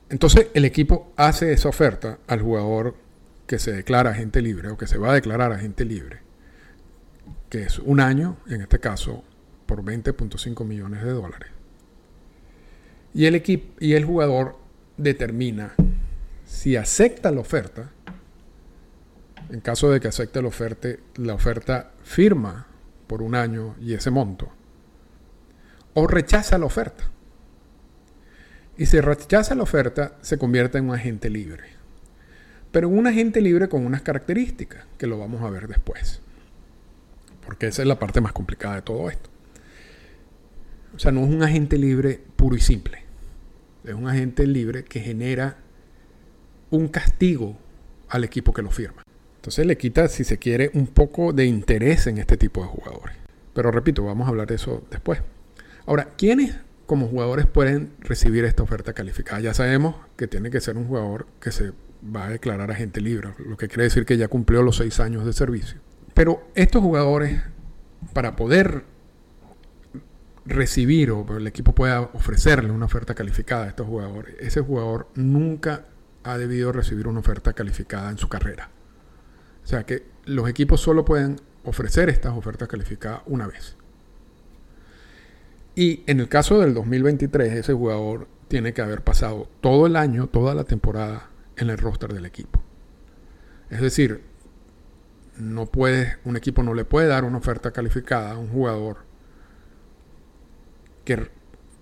Entonces 0.10 0.48
el 0.54 0.66
equipo 0.66 1.12
hace 1.18 1.52
esa 1.52 1.70
oferta 1.70 2.20
al 2.28 2.42
jugador 2.42 2.96
que 3.46 3.60
se 3.60 3.72
declara 3.72 4.12
agente 4.12 4.42
libre 4.42 4.70
o 4.70 4.78
que 4.78 4.88
se 4.88 4.98
va 4.98 5.12
a 5.12 5.14
declarar 5.14 5.52
agente 5.52 5.86
libre, 5.86 6.20
que 7.50 7.64
es 7.64 7.80
un 7.80 8.00
año, 8.00 8.38
en 8.48 8.62
este 8.62 8.80
caso 8.80 9.24
por 9.66 9.84
20.5 9.84 10.66
millones 10.66 11.04
de 11.04 11.12
dólares. 11.12 11.50
Y 13.14 13.26
el, 13.26 13.36
equipo, 13.36 13.74
y 13.80 13.94
el 13.94 14.06
jugador 14.06 14.58
determina 14.98 15.74
si 16.46 16.76
acepta 16.76 17.32
la 17.32 17.42
oferta. 17.42 17.92
En 19.50 19.62
caso 19.62 19.90
de 19.90 20.00
que 20.00 20.08
acepte 20.08 20.42
la 20.42 20.48
oferta, 20.48 20.90
la 21.16 21.34
oferta 21.34 21.92
firma 22.04 22.68
por 23.08 23.22
un 23.22 23.36
año 23.36 23.76
y 23.80 23.94
ese 23.94 24.12
monto. 24.12 24.52
O 26.00 26.06
rechaza 26.06 26.60
la 26.60 26.68
oferta. 26.68 27.06
Y 28.77 28.86
si 28.86 29.01
rechaza 29.01 29.56
la 29.56 29.63
oferta, 29.63 30.16
se 30.22 30.38
convierte 30.38 30.77
en 30.77 30.89
un 30.89 30.94
agente 30.94 31.27
libre. 31.27 31.63
pero 32.72 32.88
un 32.88 33.08
agente 33.08 33.42
libre 33.42 33.68
con 33.68 33.84
unas 33.84 34.04
características 34.04 34.86
que 35.00 35.08
lo 35.08 35.18
vamos 35.18 35.42
a 35.42 35.50
ver 35.50 35.68
después. 35.68 36.22
Porque 37.44 37.66
esa 37.66 37.82
es 37.82 37.88
la 37.88 37.98
parte 37.98 38.22
más 38.22 38.32
complicada 38.32 38.75
de 38.75 38.84
todo 38.84 39.10
esto. 39.10 39.27
O 40.96 41.00
sea, 41.00 41.12
no 41.12 41.22
es 41.25 41.32
un 41.32 41.42
agente 41.42 41.80
libre 41.80 42.22
puro 42.36 42.56
y 42.56 42.60
simple. 42.62 43.04
Es 43.84 43.96
un 43.96 44.08
agente 44.08 44.46
libre 44.46 44.84
que 44.84 45.00
genera 45.00 45.58
un 46.70 46.89
castigo 46.89 47.58
al 48.10 48.24
equipo 48.24 48.54
que 48.54 48.62
lo 48.62 48.70
firma. 48.70 49.01
Entonces 49.38 49.66
le 49.66 49.80
quita, 49.80 50.08
si 50.10 50.24
se 50.24 50.38
quiere, 50.38 50.70
un 50.75 50.86
poco 50.86 51.34
de 51.34 51.46
interés 51.46 52.06
en 52.06 52.20
este 52.20 52.38
tipo 52.38 52.62
de 52.62 52.68
jugadores. 52.68 53.16
Pero 53.56 53.72
repito, 53.72 54.04
vamos 54.04 54.27
a 54.27 54.30
hablar 54.30 54.46
de 54.46 54.56
eso 54.56 54.86
después. 54.92 55.24
Ahora, 55.88 56.10
¿quiénes 56.17 56.53
como 56.86 57.08
jugadores 57.08 57.48
pueden 57.48 57.94
recibir 58.01 58.44
esta 58.44 58.62
oferta 58.62 58.91
calificada? 58.91 59.39
Ya 59.39 59.53
sabemos 59.53 59.96
que 60.17 60.27
tiene 60.27 60.50
que 60.51 60.60
ser 60.60 60.75
un 60.75 60.86
jugador 60.86 61.27
que 61.39 61.51
se 61.51 61.72
va 62.03 62.25
a 62.25 62.29
declarar 62.29 62.70
agente 62.70 63.00
libre, 63.00 63.29
lo 63.39 63.56
que 63.56 63.70
quiere 63.70 63.84
decir 63.84 64.06
que 64.06 64.17
ya 64.17 64.27
cumplió 64.27 64.62
los 64.63 64.75
seis 64.75 65.00
años 65.00 65.25
de 65.25 65.32
servicio. 65.32 65.79
Pero 66.13 66.46
estos 66.56 66.82
jugadores, 66.82 67.41
para 68.12 68.36
poder 68.36 68.84
recibir 70.46 71.12
o 71.12 71.25
el 71.38 71.48
equipo 71.48 71.74
pueda 71.74 72.01
ofrecerle 72.01 72.72
una 72.72 72.86
oferta 72.86 73.15
calificada 73.15 73.63
a 73.63 73.70
estos 73.70 73.88
jugadores, 73.88 74.36
ese 74.39 74.60
jugador 74.60 75.08
nunca 75.15 75.86
ha 76.25 76.38
debido 76.38 76.74
recibir 76.74 77.08
una 77.08 77.22
oferta 77.22 77.53
calificada 77.53 78.12
en 78.12 78.17
su 78.17 78.27
carrera. 78.27 78.70
O 79.63 79.67
sea 79.67 79.86
que 79.86 80.06
los 80.25 80.50
equipos 80.50 80.82
solo 80.82 81.06
pueden 81.06 81.38
ofrecer 81.63 82.10
estas 82.10 82.34
ofertas 82.34 82.67
calificadas 82.67 83.22
una 83.25 83.48
vez. 83.48 83.76
Y 85.77 86.03
en 86.07 86.19
el 86.19 86.27
caso 86.27 86.60
del 86.60 86.74
2023, 86.74 87.53
ese 87.53 87.72
jugador 87.72 88.27
tiene 88.48 88.74
que 88.74 88.81
haber 88.81 89.03
pasado 89.03 89.48
todo 89.62 89.86
el 89.86 89.96
año, 89.96 90.25
toda 90.25 90.55
la 90.55 90.63
temporada 90.63 91.29
en 91.55 91.69
el 91.69 91.77
roster 91.77 92.12
del 92.12 92.25
equipo. 92.25 92.63
Es 93.69 93.79
decir, 93.79 94.24
no 95.38 95.67
puede, 95.67 96.17
un 96.25 96.36
equipo 96.36 96.63
no 96.63 96.74
le 96.74 96.84
puede 96.84 97.07
dar 97.07 97.25
una 97.25 97.38
oferta 97.38 97.69
calificada 97.69 98.31
a 98.31 98.38
un 98.39 98.50
jugador 98.50 99.05
que, 101.05 101.29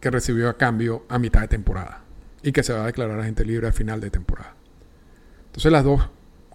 que 0.01 0.11
recibió 0.11 0.49
a 0.49 0.57
cambio 0.57 1.05
a 1.07 1.17
mitad 1.17 1.39
de 1.39 1.47
temporada 1.47 2.01
y 2.43 2.51
que 2.51 2.63
se 2.63 2.73
va 2.73 2.83
a 2.83 2.87
declarar 2.87 3.17
agente 3.17 3.45
libre 3.45 3.67
al 3.67 3.73
final 3.73 4.01
de 4.01 4.11
temporada. 4.11 4.55
Entonces 5.45 5.71
las 5.71 5.85
dos 5.85 6.09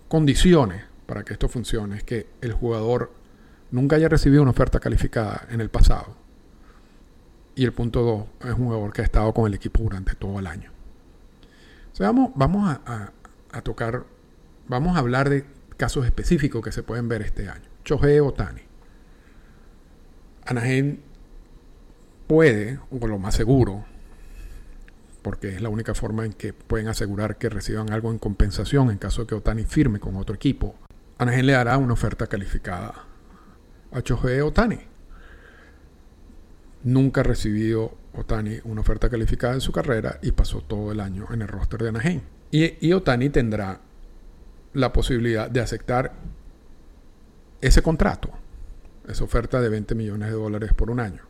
condiciones 0.09 0.85
para 1.07 1.25
que 1.25 1.33
esto 1.33 1.49
funcione 1.49 1.97
es 1.97 2.05
que 2.05 2.27
el 2.43 2.53
jugador 2.53 3.15
nunca 3.71 3.97
haya 3.97 4.11
recibido 4.11 4.43
una 4.43 4.51
oferta 4.51 4.79
calificada 4.79 5.47
en 5.49 5.63
el 5.63 5.71
pasado. 5.71 6.20
Y 7.61 7.65
el 7.67 7.75
punto 7.75 8.01
dos 8.01 8.25
es 8.41 8.59
un 8.59 8.69
jugador 8.69 8.91
que 8.91 9.03
ha 9.03 9.05
estado 9.05 9.35
con 9.35 9.47
el 9.47 9.53
equipo 9.53 9.83
durante 9.83 10.15
todo 10.15 10.39
el 10.39 10.47
año. 10.47 10.71
vamos, 11.99 12.79
a, 12.87 13.13
tocar, 13.63 14.07
vamos 14.67 14.97
a 14.97 15.01
hablar 15.01 15.29
de 15.29 15.45
casos 15.77 16.07
específicos 16.07 16.65
que 16.65 16.73
se 16.73 16.83
pueden 16.83 17.07
ver 17.11 17.21
este 17.21 17.51
año. 17.51 17.69
Chohei 17.85 18.19
Otani. 18.21 18.63
Anaheim 20.47 21.01
puede, 22.27 22.81
o 22.91 23.07
lo 23.07 23.19
más 23.19 23.35
seguro, 23.35 23.85
porque 25.21 25.55
es 25.55 25.61
la 25.61 25.69
única 25.69 25.95
forma 25.95 26.25
en 26.25 26.33
que 26.33 26.55
pueden 26.55 26.89
asegurar 26.89 27.37
que 27.37 27.51
reciban 27.51 27.93
algo 27.93 28.11
en 28.11 28.19
compensación 28.19 28.91
en 28.91 28.97
caso 28.97 29.21
de 29.21 29.27
que 29.27 29.35
Otani 29.35 29.65
firme 29.65 30.01
con 30.01 30.17
otro 30.17 30.35
equipo 30.35 30.77
Anaheim 31.19 31.45
le 31.45 31.55
hará 31.57 31.77
una 31.77 31.93
oferta 31.93 32.27
calificada 32.27 33.05
a 33.93 34.01
Chohei 34.01 34.41
Otani. 34.41 34.79
Nunca 36.83 37.23
recibido 37.23 37.95
Otani 38.15 38.59
una 38.65 38.81
oferta 38.81 39.09
calificada 39.09 39.55
en 39.55 39.61
su 39.61 39.73
carrera 39.73 40.19
y 40.23 40.33
pasó 40.33 40.61
todo 40.61 40.93
el 40.93 41.01
año 41.01 41.27
en 41.33 41.43
el 41.43 41.49
roster 41.49 41.83
de 41.83 41.89
Anaheim. 41.91 42.21
Y, 42.51 42.93
Otani 42.93 43.31
tendrá 43.31 43.81
la 44.73 44.93
posibilidad 44.93 45.51
de 45.51 45.61
aceptar 45.61 46.13
ese 47.61 47.83
contrato, 47.83 48.31
esa 49.07 49.25
oferta 49.25 49.61
de 49.61 49.69
20 49.69 49.95
millones 49.95 50.31
de 50.31 50.35
dólares 50.35 50.73
por 50.73 50.91
un 50.91 51.01
año, 51.01 51.23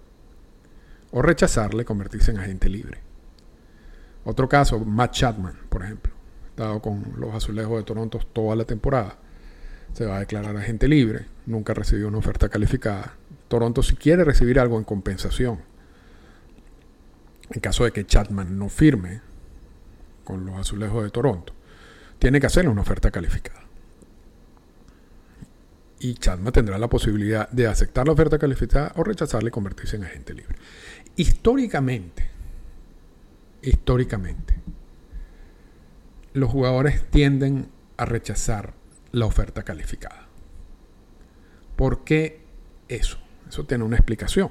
o 1.10 1.20
rechazarle, 1.20 1.84
convertirse 1.84 2.30
en 2.30 2.38
agente 2.38 2.68
libre. 2.68 2.98
Otro 4.24 4.48
caso, 4.48 4.78
Matt 4.78 5.12
Chapman, 5.12 5.58
por 5.68 5.82
ejemplo, 5.82 6.12
estado 6.50 6.80
con 6.80 7.14
los 7.18 7.34
azulejos 7.34 7.78
de 7.78 7.84
Toronto 7.84 8.18
toda 8.32 8.54
la 8.54 8.64
temporada 8.64 9.16
se 9.92 10.06
va 10.06 10.16
a 10.16 10.20
declarar 10.20 10.56
agente 10.56 10.88
libre, 10.88 11.26
nunca 11.46 11.74
recibió 11.74 12.08
una 12.08 12.18
oferta 12.18 12.48
calificada. 12.48 13.14
Toronto 13.50 13.82
si 13.82 13.96
quiere 13.96 14.22
recibir 14.22 14.60
algo 14.60 14.78
en 14.78 14.84
compensación, 14.84 15.58
en 17.50 17.60
caso 17.60 17.82
de 17.82 17.90
que 17.90 18.06
Chapman 18.06 18.56
no 18.56 18.68
firme 18.68 19.22
con 20.22 20.46
los 20.46 20.56
azulejos 20.56 21.02
de 21.02 21.10
Toronto, 21.10 21.52
tiene 22.20 22.38
que 22.38 22.46
hacerle 22.46 22.70
una 22.70 22.82
oferta 22.82 23.10
calificada. 23.10 23.64
Y 25.98 26.14
Chapman 26.14 26.52
tendrá 26.52 26.78
la 26.78 26.86
posibilidad 26.88 27.50
de 27.50 27.66
aceptar 27.66 28.06
la 28.06 28.12
oferta 28.12 28.38
calificada 28.38 28.92
o 28.94 29.02
rechazarla 29.02 29.48
y 29.48 29.50
convertirse 29.50 29.96
en 29.96 30.04
agente 30.04 30.32
libre. 30.32 30.54
Históricamente, 31.16 32.30
históricamente, 33.62 34.54
los 36.34 36.50
jugadores 36.50 37.02
tienden 37.10 37.68
a 37.96 38.04
rechazar 38.04 38.74
la 39.10 39.26
oferta 39.26 39.64
calificada. 39.64 40.28
¿Por 41.74 42.04
qué 42.04 42.44
eso? 42.88 43.18
Eso 43.50 43.64
tiene 43.64 43.82
una 43.82 43.96
explicación. 43.96 44.50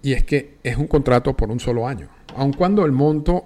Y 0.00 0.12
es 0.12 0.22
que 0.22 0.56
es 0.62 0.76
un 0.76 0.86
contrato 0.86 1.36
por 1.36 1.50
un 1.50 1.58
solo 1.58 1.88
año. 1.88 2.08
Aun 2.36 2.52
cuando 2.52 2.84
el 2.84 2.92
monto 2.92 3.44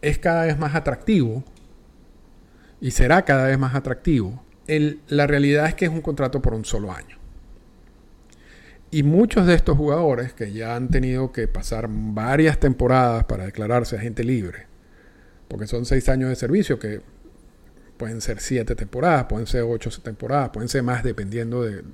es 0.00 0.18
cada 0.18 0.46
vez 0.46 0.58
más 0.58 0.74
atractivo 0.74 1.44
y 2.80 2.92
será 2.92 3.26
cada 3.26 3.46
vez 3.46 3.58
más 3.58 3.74
atractivo, 3.74 4.42
la 5.08 5.26
realidad 5.26 5.66
es 5.66 5.74
que 5.74 5.84
es 5.84 5.90
un 5.90 6.00
contrato 6.00 6.40
por 6.40 6.54
un 6.54 6.64
solo 6.64 6.90
año. 6.90 7.18
Y 8.90 9.02
muchos 9.02 9.46
de 9.46 9.54
estos 9.54 9.76
jugadores 9.76 10.32
que 10.32 10.50
ya 10.52 10.74
han 10.74 10.88
tenido 10.88 11.30
que 11.30 11.48
pasar 11.48 11.88
varias 11.90 12.58
temporadas 12.58 13.24
para 13.24 13.44
declararse 13.44 13.96
agente 13.96 14.24
libre, 14.24 14.66
porque 15.48 15.66
son 15.66 15.84
seis 15.84 16.08
años 16.08 16.30
de 16.30 16.36
servicio 16.36 16.78
que 16.78 17.02
pueden 17.98 18.22
ser 18.22 18.40
siete 18.40 18.74
temporadas, 18.74 19.26
pueden 19.26 19.46
ser 19.46 19.62
ocho 19.62 19.90
temporadas, 20.02 20.50
pueden 20.50 20.70
ser 20.70 20.82
más 20.82 21.02
dependiendo 21.02 21.62
de 21.62 21.84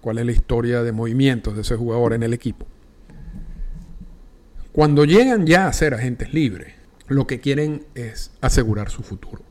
cuál 0.00 0.18
es 0.18 0.26
la 0.26 0.32
historia 0.32 0.82
de 0.82 0.92
movimientos 0.92 1.54
de 1.54 1.62
ese 1.62 1.76
jugador 1.76 2.12
en 2.12 2.22
el 2.22 2.32
equipo. 2.32 2.66
Cuando 4.72 5.04
llegan 5.04 5.46
ya 5.46 5.66
a 5.66 5.72
ser 5.72 5.94
agentes 5.94 6.32
libres, 6.32 6.74
lo 7.08 7.26
que 7.26 7.40
quieren 7.40 7.86
es 7.94 8.32
asegurar 8.40 8.90
su 8.90 9.02
futuro. 9.02 9.42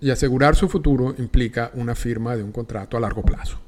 Y 0.00 0.10
asegurar 0.10 0.56
su 0.56 0.68
futuro 0.68 1.14
implica 1.18 1.70
una 1.74 1.94
firma 1.94 2.36
de 2.36 2.42
un 2.42 2.52
contrato 2.52 2.96
a 2.96 3.00
largo 3.00 3.22
plazo. 3.22 3.60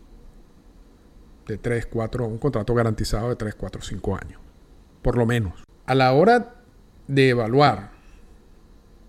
De 1.47 1.59
3, 1.59 1.87
4, 1.87 2.27
un 2.27 2.39
contrato 2.39 2.75
garantizado 2.75 3.29
de 3.29 3.37
3, 3.37 3.55
4, 3.55 3.83
5 3.83 4.17
años. 4.17 4.41
Por 5.03 5.17
lo 5.17 5.27
menos. 5.27 5.65
A 5.87 5.95
la 5.95 6.13
hora 6.13 6.57
de 7.07 7.29
evaluar 7.29 7.93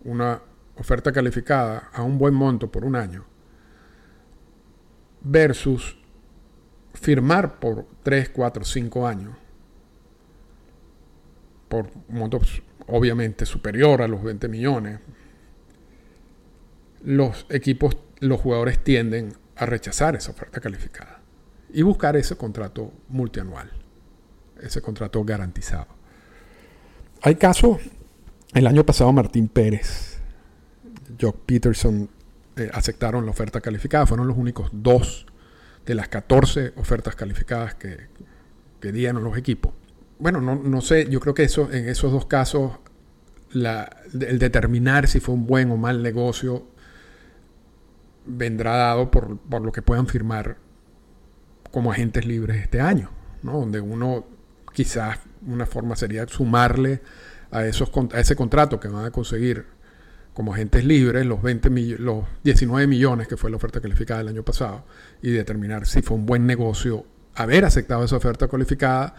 una 0.04 0.42
oferta 0.78 1.12
calificada 1.12 1.90
a 1.94 2.04
un 2.04 2.18
buen 2.18 2.34
monto 2.34 2.72
por 2.72 2.84
un 2.86 2.96
año 2.96 3.26
versus 5.22 5.98
firmar 7.04 7.60
por 7.60 7.86
3, 8.04 8.30
4, 8.30 8.64
5 8.64 9.08
años 9.08 9.36
por 11.68 11.90
montos 12.08 12.62
obviamente 12.88 13.46
superior 13.46 14.02
a 14.02 14.08
los 14.08 14.24
20 14.24 14.48
millones, 14.48 15.00
los 17.04 17.46
equipos, 17.50 17.98
los 18.20 18.40
jugadores 18.40 18.84
tienden 18.84 19.34
a 19.56 19.66
rechazar 19.66 20.16
esa 20.16 20.32
oferta 20.32 20.62
calificada 20.62 21.22
y 21.74 21.82
buscar 21.82 22.16
ese 22.16 22.38
contrato 22.38 22.94
multianual, 23.10 23.72
ese 24.62 24.82
contrato 24.82 25.24
garantizado. 25.24 25.88
Hay 27.22 27.36
casos, 27.36 27.80
el 28.54 28.68
año 28.68 28.86
pasado 28.86 29.12
Martín 29.12 29.48
Pérez 29.48 30.14
Jock 31.20 31.38
Peterson 31.46 32.10
eh, 32.56 32.70
aceptaron 32.74 33.26
la 33.26 33.32
oferta 33.32 33.62
calificada. 33.62 34.06
Fueron 34.06 34.28
los 34.28 34.38
únicos 34.38 34.70
dos 34.72 35.26
de 35.86 35.96
las 35.96 36.08
14 36.08 36.74
ofertas 36.78 37.16
calificadas 37.16 37.76
que, 37.76 38.12
dieron 38.92 39.24
los 39.24 39.38
equipos. 39.38 39.74
Bueno, 40.20 40.42
no, 40.42 40.82
sé, 40.82 41.08
yo 41.10 41.22
creo 41.22 41.34
que 41.34 41.44
eso, 41.44 41.72
en 41.72 41.88
esos 41.88 42.12
dos 42.12 42.26
casos, 42.26 42.80
el 43.54 44.40
determinar 44.40 45.08
si 45.08 45.22
fue 45.22 45.36
un 45.36 45.46
buen 45.46 45.72
o 45.72 45.78
mal 45.78 46.04
negocio 46.04 46.68
vendrá 48.26 48.76
dado 48.76 49.10
por, 49.10 49.38
por 49.38 49.62
lo 49.62 49.72
que 49.72 49.82
puedan 49.82 50.08
firmar 50.08 50.58
como 51.72 51.92
agentes 51.92 52.26
libres 52.26 52.62
este 52.62 52.82
año, 52.82 53.10
¿no? 53.42 53.54
donde 53.54 53.80
uno 53.80 54.26
quizás 54.74 55.20
una 55.46 55.66
forma 55.66 55.96
sería 55.96 56.28
sumarle 56.28 57.02
a, 57.52 57.66
esos, 57.66 57.92
a 58.14 58.20
ese 58.20 58.36
contrato 58.36 58.80
que 58.80 58.88
van 58.88 59.06
a 59.06 59.12
conseguir 59.12 59.66
como 60.34 60.54
agentes 60.54 60.84
libres 60.84 61.26
los, 61.26 61.42
20 61.42 61.70
los 62.00 62.26
19 62.44 62.88
millones 62.88 63.28
que 63.28 63.38
fue 63.38 63.50
la 63.52 63.58
oferta 63.58 63.80
calificada 63.80 64.22
el 64.22 64.28
año 64.30 64.44
pasado 64.44 64.86
y 65.22 65.32
determinar 65.32 65.86
si 65.86 66.02
fue 66.02 66.18
un 66.18 66.26
buen 66.26 66.46
negocio 66.46 67.06
haber 67.36 67.66
aceptado 67.66 68.04
esa 68.04 68.18
oferta 68.18 68.48
calificada 68.48 69.16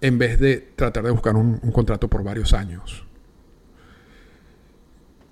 en 0.00 0.18
vez 0.18 0.38
de 0.38 0.58
tratar 0.76 1.04
de 1.04 1.10
buscar 1.10 1.36
un, 1.36 1.58
contrato 1.72 2.08
por 2.08 2.22
varios 2.22 2.52
años. 2.52 3.06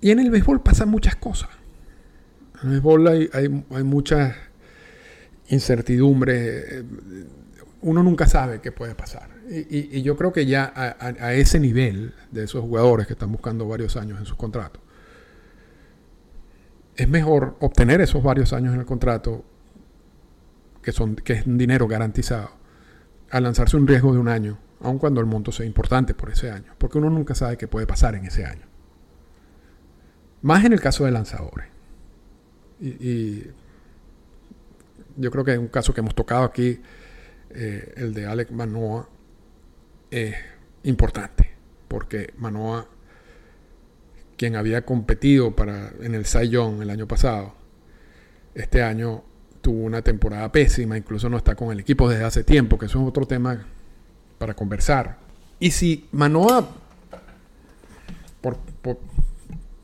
Y 0.01 0.11
en 0.11 0.19
el 0.19 0.29
béisbol 0.29 0.61
pasan 0.61 0.89
muchas 0.89 1.15
cosas. 1.15 1.49
En 2.61 2.67
el 2.67 2.69
béisbol 2.71 3.07
hay, 3.07 3.29
hay, 3.33 3.83
mucha 3.83 4.35
incertidumbre. 5.49 6.83
Uno 7.85 8.01
nunca 8.01 8.25
sabe 8.25 8.61
qué 8.61 8.71
puede 8.71 8.95
pasar. 8.95 9.29
Y, 9.47 10.01
yo 10.01 10.17
creo 10.17 10.33
que 10.33 10.47
ya 10.47 10.73
a, 10.75 11.33
ese 11.35 11.59
nivel 11.59 12.15
de 12.31 12.45
esos 12.45 12.61
jugadores 12.61 13.05
que 13.05 13.13
están 13.13 13.31
buscando 13.31 13.67
varios 13.67 13.95
años 13.95 14.17
en 14.17 14.25
sus 14.25 14.35
contratos, 14.35 14.81
es 16.95 17.07
mejor 17.07 17.55
obtener 17.59 18.01
esos 18.01 18.23
varios 18.23 18.53
años 18.53 18.73
en 18.73 18.79
el 18.79 18.87
contrato, 18.87 19.45
que, 20.81 20.91
son, 20.91 21.15
que 21.15 21.33
es 21.33 21.45
un 21.45 21.59
dinero 21.59 21.87
garantizado, 21.87 22.49
a 23.29 23.39
lanzarse 23.39 23.77
un 23.77 23.85
riesgo 23.85 24.13
de 24.13 24.17
un 24.17 24.29
año, 24.29 24.57
aun 24.81 24.97
cuando 24.97 25.21
el 25.21 25.27
monto 25.27 25.51
sea 25.51 25.67
importante 25.67 26.15
por 26.15 26.31
ese 26.31 26.49
año, 26.49 26.73
porque 26.79 26.97
uno 26.97 27.11
nunca 27.11 27.35
sabe 27.35 27.55
qué 27.55 27.67
puede 27.67 27.85
pasar 27.85 28.15
en 28.15 28.25
ese 28.25 28.45
año. 28.45 28.65
Más 30.41 30.65
en 30.65 30.73
el 30.73 30.81
caso 30.81 31.05
de 31.05 31.11
lanzadores. 31.11 31.67
Y, 32.81 33.43
yo 35.17 35.29
creo 35.29 35.45
que 35.45 35.53
es 35.53 35.59
un 35.59 35.67
caso 35.67 35.93
que 35.93 36.01
hemos 36.01 36.15
tocado 36.15 36.45
aquí, 36.45 36.81
eh, 37.49 37.93
el 37.97 38.13
de 38.13 38.25
Alec 38.25 38.51
Manoa, 38.51 39.07
es 40.11 40.35
importante, 40.83 41.51
porque 41.87 42.33
Manoa, 42.37 42.87
quien 44.37 44.55
había 44.55 44.85
competido 44.85 45.55
para, 45.55 45.91
en 46.01 46.15
el 46.15 46.25
Cy 46.25 46.55
el 46.55 46.89
año 46.89 47.07
pasado, 47.07 47.53
este 48.53 48.83
año 48.83 49.23
tuvo 49.61 49.83
una 49.83 50.01
temporada 50.01 50.51
pésima, 50.51 50.97
incluso 50.97 51.29
no 51.29 51.37
está 51.37 51.55
con 51.55 51.71
el 51.71 51.79
equipo 51.79 52.07
desde 52.07 52.23
hace 52.23 52.43
tiempo, 52.43 52.77
que 52.77 52.85
eso 52.85 53.01
es 53.01 53.07
otro 53.07 53.25
tema 53.25 53.65
para 54.37 54.53
conversar. 54.53 55.17
Y 55.59 55.71
si 55.71 56.07
Manoa, 56.11 56.69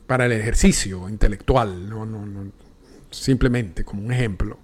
para 0.06 0.26
el 0.26 0.34
ejercicio 0.34 1.10
intelectual, 1.10 1.90
no, 1.90 2.06
no, 2.06 2.26
no, 2.26 2.52
simplemente 3.10 3.84
como 3.84 4.04
un 4.04 4.12
ejemplo, 4.12 4.60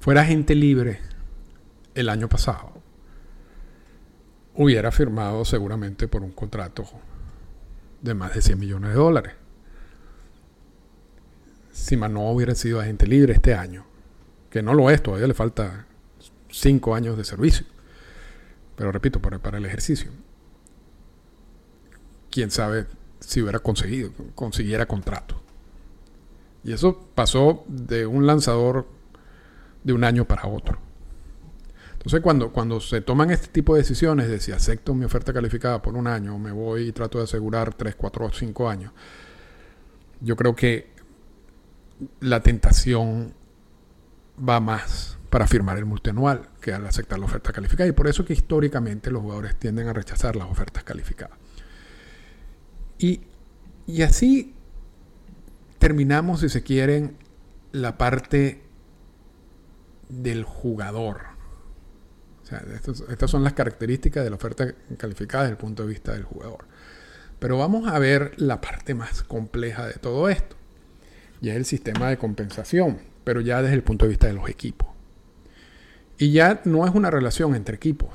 fuera 0.00 0.24
gente 0.24 0.54
libre 0.54 0.98
el 1.98 2.08
año 2.08 2.28
pasado, 2.28 2.74
hubiera 4.54 4.92
firmado 4.92 5.44
seguramente 5.44 6.06
por 6.06 6.22
un 6.22 6.30
contrato 6.30 6.84
de 8.00 8.14
más 8.14 8.34
de 8.34 8.42
100 8.42 8.58
millones 8.58 8.90
de 8.90 8.96
dólares. 8.96 9.32
Si 11.72 11.96
Manoa 11.96 12.30
hubiera 12.30 12.54
sido 12.54 12.80
agente 12.80 13.04
libre 13.08 13.32
este 13.32 13.54
año, 13.54 13.84
que 14.48 14.62
no 14.62 14.74
lo 14.74 14.90
es, 14.90 15.02
todavía 15.02 15.26
le 15.26 15.34
falta 15.34 15.86
5 16.50 16.94
años 16.94 17.16
de 17.16 17.24
servicio, 17.24 17.66
pero 18.76 18.92
repito, 18.92 19.20
para, 19.20 19.40
para 19.40 19.58
el 19.58 19.66
ejercicio, 19.66 20.12
quién 22.30 22.52
sabe 22.52 22.86
si 23.18 23.42
hubiera 23.42 23.58
conseguido, 23.58 24.12
consiguiera 24.36 24.86
contrato. 24.86 25.42
Y 26.62 26.72
eso 26.72 27.08
pasó 27.16 27.64
de 27.66 28.06
un 28.06 28.24
lanzador 28.28 28.86
de 29.82 29.92
un 29.92 30.04
año 30.04 30.26
para 30.26 30.46
otro. 30.46 30.87
Entonces, 31.98 32.20
cuando, 32.20 32.52
cuando 32.52 32.80
se 32.80 33.00
toman 33.00 33.30
este 33.30 33.48
tipo 33.48 33.74
de 33.74 33.82
decisiones 33.82 34.28
de 34.28 34.40
si 34.40 34.52
acepto 34.52 34.94
mi 34.94 35.04
oferta 35.04 35.32
calificada 35.32 35.82
por 35.82 35.96
un 35.96 36.06
año 36.06 36.36
o 36.36 36.38
me 36.38 36.52
voy 36.52 36.88
y 36.88 36.92
trato 36.92 37.18
de 37.18 37.24
asegurar 37.24 37.74
3, 37.74 37.94
4 37.96 38.26
o 38.26 38.32
5 38.32 38.68
años, 38.68 38.92
yo 40.20 40.36
creo 40.36 40.54
que 40.54 40.90
la 42.20 42.40
tentación 42.40 43.34
va 44.48 44.60
más 44.60 45.18
para 45.30 45.46
firmar 45.46 45.76
el 45.78 45.84
multianual 45.84 46.48
que 46.60 46.72
al 46.72 46.86
aceptar 46.86 47.18
la 47.18 47.26
oferta 47.26 47.52
calificada. 47.52 47.88
Y 47.88 47.92
por 47.92 48.06
eso 48.06 48.24
que 48.24 48.32
históricamente 48.32 49.10
los 49.10 49.22
jugadores 49.22 49.56
tienden 49.56 49.88
a 49.88 49.92
rechazar 49.92 50.36
las 50.36 50.48
ofertas 50.48 50.84
calificadas. 50.84 51.36
Y, 52.98 53.20
así 54.02 54.54
terminamos, 55.78 56.40
si 56.40 56.48
se 56.48 56.62
quieren, 56.62 57.16
la 57.72 57.96
parte 57.98 58.62
del 60.08 60.44
jugador. 60.44 61.37
Estas 63.08 63.30
son 63.30 63.44
las 63.44 63.52
características 63.52 64.24
de 64.24 64.30
la 64.30 64.36
oferta 64.36 64.74
calificada 64.96 65.44
desde 65.44 65.52
el 65.52 65.58
punto 65.58 65.82
de 65.82 65.88
vista 65.90 66.12
del 66.12 66.24
jugador. 66.24 66.64
Pero 67.38 67.58
vamos 67.58 67.88
a 67.88 67.98
ver 67.98 68.32
la 68.36 68.60
parte 68.60 68.94
más 68.94 69.22
compleja 69.22 69.86
de 69.86 69.94
todo 69.94 70.28
esto. 70.28 70.56
Y 71.40 71.50
es 71.50 71.56
el 71.56 71.64
sistema 71.64 72.08
de 72.08 72.18
compensación, 72.18 72.98
pero 73.24 73.40
ya 73.40 73.62
desde 73.62 73.74
el 73.74 73.82
punto 73.82 74.04
de 74.04 74.10
vista 74.10 74.26
de 74.26 74.32
los 74.32 74.48
equipos. 74.48 74.88
Y 76.18 76.32
ya 76.32 76.60
no 76.64 76.84
es 76.86 76.94
una 76.94 77.10
relación 77.10 77.54
entre 77.54 77.76
equipos, 77.76 78.10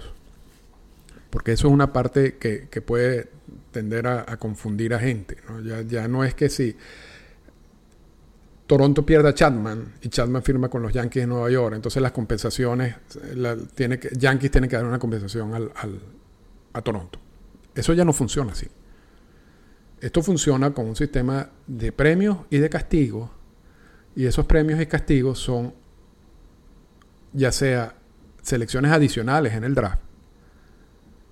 porque 1.29 1.53
eso 1.53 1.67
es 1.67 1.73
una 1.73 1.93
parte 1.93 2.35
que, 2.37 2.67
que 2.69 2.81
puede 2.81 3.29
tender 3.71 4.07
a, 4.07 4.37
confundir 4.37 4.93
a 4.93 4.99
gente. 4.99 5.37
Ya, 5.87 6.07
no 6.07 6.23
es 6.23 6.33
que 6.33 6.49
si 6.49 6.77
Toronto 8.73 9.05
pierde 9.05 9.29
a 9.29 9.35
Chapman 9.35 9.93
y 10.01 10.09
Chapman 10.09 10.41
firma 10.41 10.67
con 10.67 10.81
los 10.81 10.91
Yankees 10.91 11.21
de 11.21 11.27
Nueva 11.27 11.47
York, 11.47 11.75
entonces 11.75 12.01
las 12.01 12.11
compensaciones, 12.11 12.95
Yankees 14.17 14.49
tiene 14.49 14.67
que 14.67 14.75
dar 14.75 14.83
una 14.83 14.97
compensación 14.97 15.53
al, 15.53 15.71
a 16.73 16.81
Toronto. 16.81 17.19
Eso 17.75 17.93
ya 17.93 18.03
no 18.03 18.13
funciona 18.13 18.53
así. 18.53 18.65
Esto 20.01 20.23
funciona 20.23 20.73
con 20.73 20.87
un 20.87 20.95
sistema 20.95 21.51
de 21.67 21.91
premios 21.91 22.39
y 22.49 22.57
de 22.57 22.67
castigos, 22.67 23.29
y 24.15 24.25
esos 24.25 24.47
premios 24.47 24.81
y 24.81 24.87
castigos 24.87 25.37
son 25.37 25.75
ya 27.31 27.51
sea 27.51 27.93
selecciones 28.41 28.91
adicionales 28.91 29.53
en 29.53 29.65
el 29.65 29.75
draft 29.75 30.01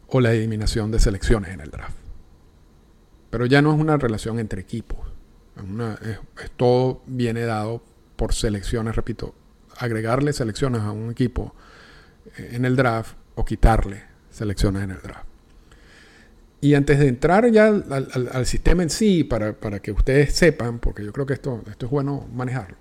o 0.09 0.21
la 0.21 0.31
eliminación 0.31 0.91
de 0.91 0.99
selecciones 0.99 1.49
en 1.55 1.61
el 1.61 1.71
draft. 1.71 1.97
Pero 3.31 3.47
ya 3.47 3.63
no 3.63 3.73
es 3.73 3.81
una 3.81 3.97
relación 3.97 4.37
entre 4.37 4.61
equipos. 4.61 4.99
Todo 6.57 7.01
viene 7.05 7.41
dado 7.41 7.83
por 8.15 8.33
selecciones, 8.33 8.95
repito, 8.95 9.35
agregarle 9.77 10.33
selecciones 10.33 10.81
a 10.81 10.91
un 10.91 11.11
equipo 11.11 11.55
eh, 12.37 12.51
en 12.53 12.65
el 12.65 12.75
draft 12.75 13.15
o 13.35 13.45
quitarle 13.45 14.03
selecciones 14.29 14.83
en 14.83 14.91
el 14.91 15.01
draft. 15.01 15.25
Y 16.61 16.75
antes 16.75 16.99
de 16.99 17.07
entrar 17.07 17.49
ya 17.49 17.67
al, 17.67 18.45
sistema 18.45 18.83
en 18.83 18.91
sí, 18.91 19.23
para, 19.23 19.55
que 19.79 19.91
ustedes 19.91 20.33
sepan, 20.33 20.77
porque 20.77 21.03
yo 21.03 21.11
creo 21.11 21.25
que 21.25 21.33
esto, 21.33 21.63
esto 21.67 21.87
es 21.87 21.91
bueno 21.91 22.27
manejarlo, 22.31 22.77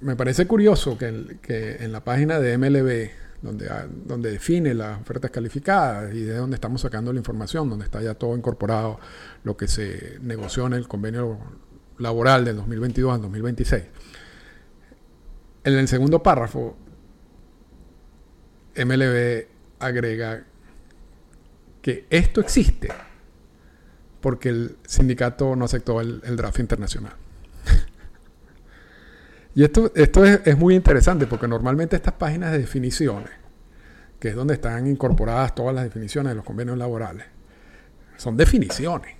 me 0.00 0.14
parece 0.14 0.46
curioso 0.46 0.96
que, 0.96 1.38
que 1.42 1.76
en 1.80 1.90
la 1.90 2.04
página 2.04 2.38
de 2.38 2.56
MLB 2.56 3.10
donde, 3.42 3.68
donde 4.06 4.30
define 4.30 4.72
las 4.72 5.00
ofertas 5.00 5.30
calificadas 5.30 6.14
y 6.14 6.22
de 6.22 6.36
donde 6.36 6.54
estamos 6.54 6.80
sacando 6.80 7.12
la 7.12 7.18
información, 7.18 7.68
donde 7.68 7.84
está 7.84 8.00
ya 8.00 8.14
todo 8.14 8.36
incorporado 8.36 8.98
lo 9.44 9.56
que 9.56 9.68
se 9.68 10.18
negoció 10.20 10.66
en 10.66 10.74
el 10.74 10.88
convenio 10.88 11.38
laboral 11.98 12.44
del 12.44 12.56
2022 12.56 13.14
al 13.14 13.22
2026. 13.22 13.84
En 15.64 15.74
el 15.74 15.88
segundo 15.88 16.22
párrafo, 16.22 16.76
MLB 18.76 19.46
agrega 19.78 20.44
que 21.82 22.06
esto 22.10 22.40
existe 22.40 22.88
porque 24.20 24.48
el 24.48 24.76
sindicato 24.86 25.54
no 25.56 25.64
aceptó 25.64 26.00
el, 26.00 26.20
draft 26.36 26.60
internacional. 26.60 27.14
Y 29.54 29.64
esto, 29.64 29.92
es, 29.94 30.56
muy 30.56 30.74
interesante 30.74 31.26
porque 31.26 31.46
normalmente 31.46 31.96
estas 31.96 32.14
páginas 32.14 32.52
de 32.52 32.58
definiciones, 32.58 33.30
que 34.18 34.28
es 34.28 34.34
donde 34.34 34.54
están 34.54 34.86
incorporadas 34.86 35.54
todas 35.54 35.74
las 35.74 35.84
definiciones 35.84 36.30
de 36.30 36.36
los 36.36 36.44
convenios 36.44 36.78
laborales, 36.78 37.26
son 38.16 38.36
definiciones. 38.36 39.16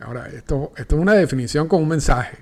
Ahora, 0.00 0.26
esto, 0.28 0.72
es 0.76 0.86
una 0.92 1.14
definición 1.14 1.68
con 1.68 1.82
un 1.82 1.88
mensaje. 1.88 2.38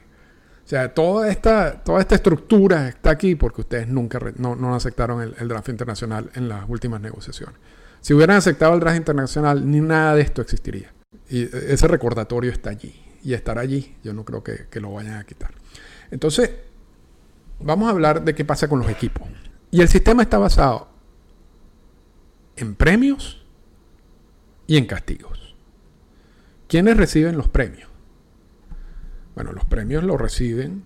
O 0.64 0.68
sea, 0.68 0.94
toda 0.94 1.28
esta, 1.28 1.82
estructura 2.10 2.88
está 2.88 3.10
aquí 3.10 3.34
porque 3.34 3.60
ustedes 3.60 3.88
nunca 3.88 4.18
no, 4.38 4.74
aceptaron 4.74 5.34
el, 5.38 5.48
draft 5.48 5.68
internacional 5.68 6.30
en 6.34 6.48
las 6.48 6.66
últimas 6.66 7.00
negociaciones. 7.00 7.56
Si 8.00 8.14
hubieran 8.14 8.36
aceptado 8.36 8.72
el 8.72 8.80
draft 8.80 8.96
internacional, 8.96 9.70
ni 9.70 9.80
nada 9.80 10.14
de 10.14 10.22
esto 10.22 10.40
existiría. 10.40 10.94
Y 11.28 11.42
ese 11.42 11.86
recordatorio 11.88 12.50
está 12.50 12.70
allí. 12.70 13.04
Y 13.22 13.34
estará 13.34 13.60
allí, 13.60 13.96
yo 14.02 14.14
no 14.14 14.24
creo 14.24 14.42
que 14.42 14.80
lo 14.80 14.92
vayan 14.92 15.16
a 15.16 15.24
quitar. 15.24 15.61
Entonces, 16.10 16.50
vamos 17.60 17.88
a 17.88 17.90
hablar 17.90 18.24
de 18.24 18.34
qué 18.34 18.44
pasa 18.44 18.68
con 18.68 18.78
los 18.80 18.88
equipos. 18.88 19.28
Y 19.70 19.80
el 19.80 19.88
sistema 19.88 20.22
está 20.22 20.38
basado 20.38 20.88
en 22.56 22.74
premios 22.74 23.44
y 24.66 24.76
en 24.76 24.86
castigos. 24.86 25.54
¿Quiénes 26.68 26.96
reciben 26.96 27.36
los 27.36 27.48
premios? 27.48 27.88
Bueno, 29.34 29.52
los 29.52 29.64
premios 29.64 30.04
los 30.04 30.20
reciben 30.20 30.84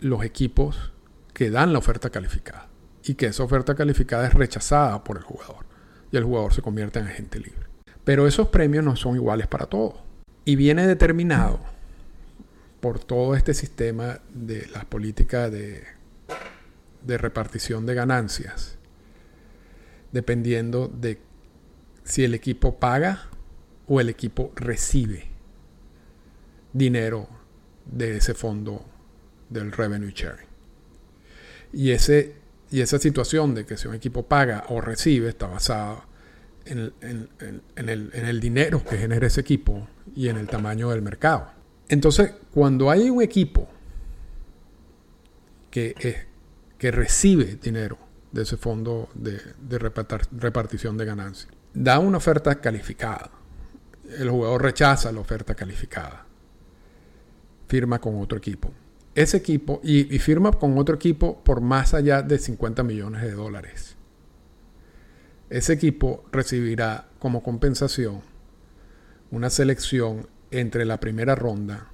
los 0.00 0.24
equipos 0.24 0.92
que 1.34 1.50
dan 1.50 1.72
la 1.72 1.78
oferta 1.78 2.10
calificada 2.10 2.68
y 3.04 3.14
que 3.14 3.26
esa 3.26 3.42
oferta 3.42 3.74
calificada 3.74 4.26
es 4.26 4.34
rechazada 4.34 5.02
por 5.04 5.16
el 5.16 5.22
jugador 5.22 5.66
y 6.12 6.16
el 6.16 6.24
jugador 6.24 6.52
se 6.52 6.62
convierte 6.62 6.98
en 6.98 7.06
agente 7.06 7.38
libre. 7.38 7.66
Pero 8.04 8.26
esos 8.26 8.48
premios 8.48 8.84
no 8.84 8.96
son 8.96 9.16
iguales 9.16 9.46
para 9.46 9.66
todos 9.66 9.94
y 10.44 10.56
viene 10.56 10.86
determinado 10.86 11.60
por 12.80 12.98
todo 12.98 13.34
este 13.34 13.54
sistema 13.54 14.20
de 14.32 14.66
las 14.68 14.84
políticas 14.86 15.52
de, 15.52 15.84
de 17.02 17.18
repartición 17.18 17.86
de 17.86 17.94
ganancias, 17.94 18.78
dependiendo 20.12 20.88
de 20.88 21.18
si 22.04 22.24
el 22.24 22.34
equipo 22.34 22.78
paga 22.78 23.28
o 23.86 24.00
el 24.00 24.08
equipo 24.08 24.52
recibe 24.56 25.28
dinero 26.72 27.28
de 27.84 28.16
ese 28.16 28.34
fondo 28.34 28.84
del 29.48 29.72
revenue 29.72 30.12
sharing. 30.14 30.48
Y, 31.72 31.90
ese, 31.90 32.34
y 32.70 32.80
esa 32.80 32.98
situación 32.98 33.54
de 33.54 33.66
que 33.66 33.76
si 33.76 33.88
un 33.88 33.94
equipo 33.94 34.26
paga 34.26 34.64
o 34.68 34.80
recibe 34.80 35.28
está 35.28 35.46
basada 35.46 36.04
en 36.64 36.78
el, 36.78 37.30
en 37.76 38.26
el 38.26 38.40
dinero 38.40 38.84
que 38.84 38.96
genera 38.96 39.26
ese 39.26 39.40
equipo 39.40 39.88
y 40.14 40.28
en 40.28 40.36
el 40.36 40.46
tamaño 40.46 40.90
del 40.90 41.02
mercado. 41.02 41.59
Entonces, 41.90 42.32
cuando 42.54 42.88
hay 42.88 43.10
un 43.10 43.20
equipo 43.20 43.68
que, 45.72 46.28
recibe 46.78 47.58
dinero 47.60 47.98
de 48.30 48.42
ese 48.42 48.56
fondo 48.56 49.08
de, 49.14 49.40
repartición 50.30 50.96
de 50.96 51.04
ganancias, 51.04 51.52
da 51.74 51.98
una 51.98 52.18
oferta 52.18 52.60
calificada. 52.60 53.32
El 54.18 54.30
jugador 54.30 54.62
rechaza 54.62 55.10
la 55.10 55.18
oferta 55.18 55.56
calificada. 55.56 56.26
Firma 57.66 58.00
con 58.00 58.20
otro 58.20 58.38
equipo. 58.38 58.70
Ese 59.16 59.38
equipo, 59.38 59.80
y, 59.82 60.14
y 60.14 60.20
firma 60.20 60.52
con 60.52 60.78
otro 60.78 60.94
equipo 60.94 61.42
por 61.42 61.60
más 61.60 61.92
allá 61.92 62.22
de 62.22 62.38
50 62.38 62.84
millones 62.84 63.22
de 63.22 63.32
dólares. 63.32 63.96
Ese 65.48 65.72
equipo 65.72 66.22
recibirá 66.30 67.08
como 67.18 67.42
compensación 67.42 68.22
una 69.32 69.50
selección 69.50 70.28
entre 70.50 70.84
la 70.84 71.00
primera 71.00 71.34
ronda 71.34 71.88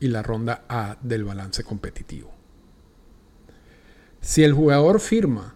y 0.00 0.08
la 0.08 0.22
ronda 0.22 0.64
A 0.68 0.98
del 1.02 1.24
balance 1.24 1.62
competitivo. 1.64 2.32
Si 4.20 4.44
el 4.44 4.52
jugador 4.52 5.00
firma 5.00 5.54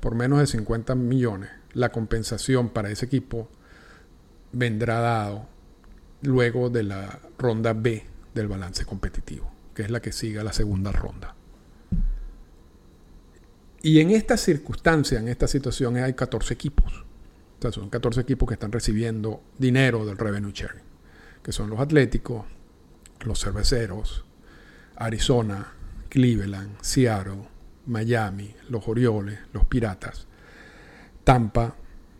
por 0.00 0.14
menos 0.14 0.38
de 0.38 0.46
50 0.46 0.94
millones, 0.94 1.50
la 1.72 1.90
compensación 1.90 2.70
para 2.70 2.90
ese 2.90 3.06
equipo 3.06 3.48
vendrá 4.52 5.00
dado 5.00 5.46
luego 6.22 6.70
de 6.70 6.82
la 6.82 7.20
ronda 7.38 7.72
B 7.72 8.04
del 8.34 8.48
balance 8.48 8.84
competitivo, 8.84 9.50
que 9.74 9.82
es 9.82 9.90
la 9.90 10.00
que 10.00 10.12
siga 10.12 10.44
la 10.44 10.52
segunda 10.52 10.92
ronda. 10.92 11.34
Y 13.82 14.00
en 14.00 14.10
esta 14.10 14.36
circunstancia, 14.36 15.18
en 15.18 15.28
esta 15.28 15.46
situación, 15.46 15.96
hay 15.96 16.14
14 16.14 16.54
equipos. 16.54 17.04
O 17.58 17.62
sea, 17.62 17.72
son 17.72 17.90
14 17.90 18.20
equipos 18.20 18.48
que 18.48 18.54
están 18.54 18.72
recibiendo 18.72 19.42
dinero 19.58 20.04
del 20.04 20.18
revenue 20.18 20.52
sharing, 20.52 20.82
que 21.42 21.52
son 21.52 21.70
los 21.70 21.80
Atléticos, 21.80 22.44
los 23.20 23.42
Cerveceros, 23.42 24.24
Arizona, 24.96 25.72
Cleveland, 26.08 26.80
Seattle, 26.80 27.48
Miami, 27.86 28.54
los 28.68 28.86
Orioles, 28.88 29.38
los 29.52 29.64
Piratas, 29.66 30.26
Tampa, 31.24 31.74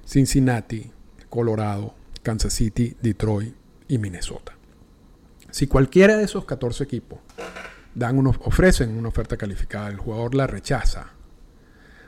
Cincinnati, 0.07 0.91
Colorado, 1.29 1.95
Kansas 2.23 2.53
City, 2.53 2.97
Detroit 3.01 3.55
y 3.89 3.99
Minnesota. 3.99 4.55
Si 5.51 5.67
cualquiera 5.67 6.17
de 6.17 6.25
esos 6.25 6.45
14 6.45 6.85
equipos 6.85 7.19
dan 7.95 8.19
unos, 8.19 8.37
ofrecen 8.45 8.97
una 8.97 9.09
oferta 9.09 9.37
calificada, 9.37 9.89
el 9.89 9.97
jugador 9.97 10.35
la 10.35 10.47
rechaza, 10.47 11.13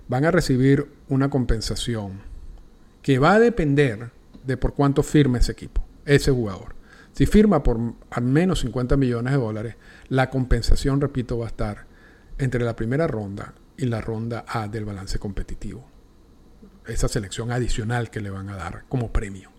van 0.08 0.24
a 0.24 0.30
recibir 0.30 0.90
una 1.08 1.30
compensación 1.30 2.20
que 3.02 3.18
va 3.18 3.34
a 3.34 3.40
depender 3.40 4.10
de 4.44 4.56
por 4.56 4.74
cuánto 4.74 5.02
firme 5.02 5.38
ese 5.38 5.52
equipo, 5.52 5.84
ese 6.04 6.30
jugador. 6.30 6.74
Si 7.12 7.26
firma 7.26 7.62
por 7.62 7.78
al 8.10 8.24
menos 8.24 8.60
50 8.60 8.96
millones 8.96 9.32
de 9.32 9.38
dólares, 9.38 9.76
la 10.08 10.30
compensación, 10.30 11.00
repito, 11.00 11.38
va 11.38 11.46
a 11.46 11.48
estar 11.48 11.86
entre 12.38 12.64
la 12.64 12.76
primera 12.76 13.06
ronda 13.06 13.54
y 13.76 13.86
la 13.86 14.00
ronda 14.00 14.44
A 14.48 14.68
del 14.68 14.84
balance 14.84 15.18
competitivo. 15.18 15.86
Esa 16.86 17.08
selección 17.08 17.52
adicional 17.52 18.10
que 18.10 18.20
le 18.20 18.30
van 18.30 18.48
a 18.48 18.56
dar 18.56 18.84
como 18.88 19.12
premio. 19.12 19.50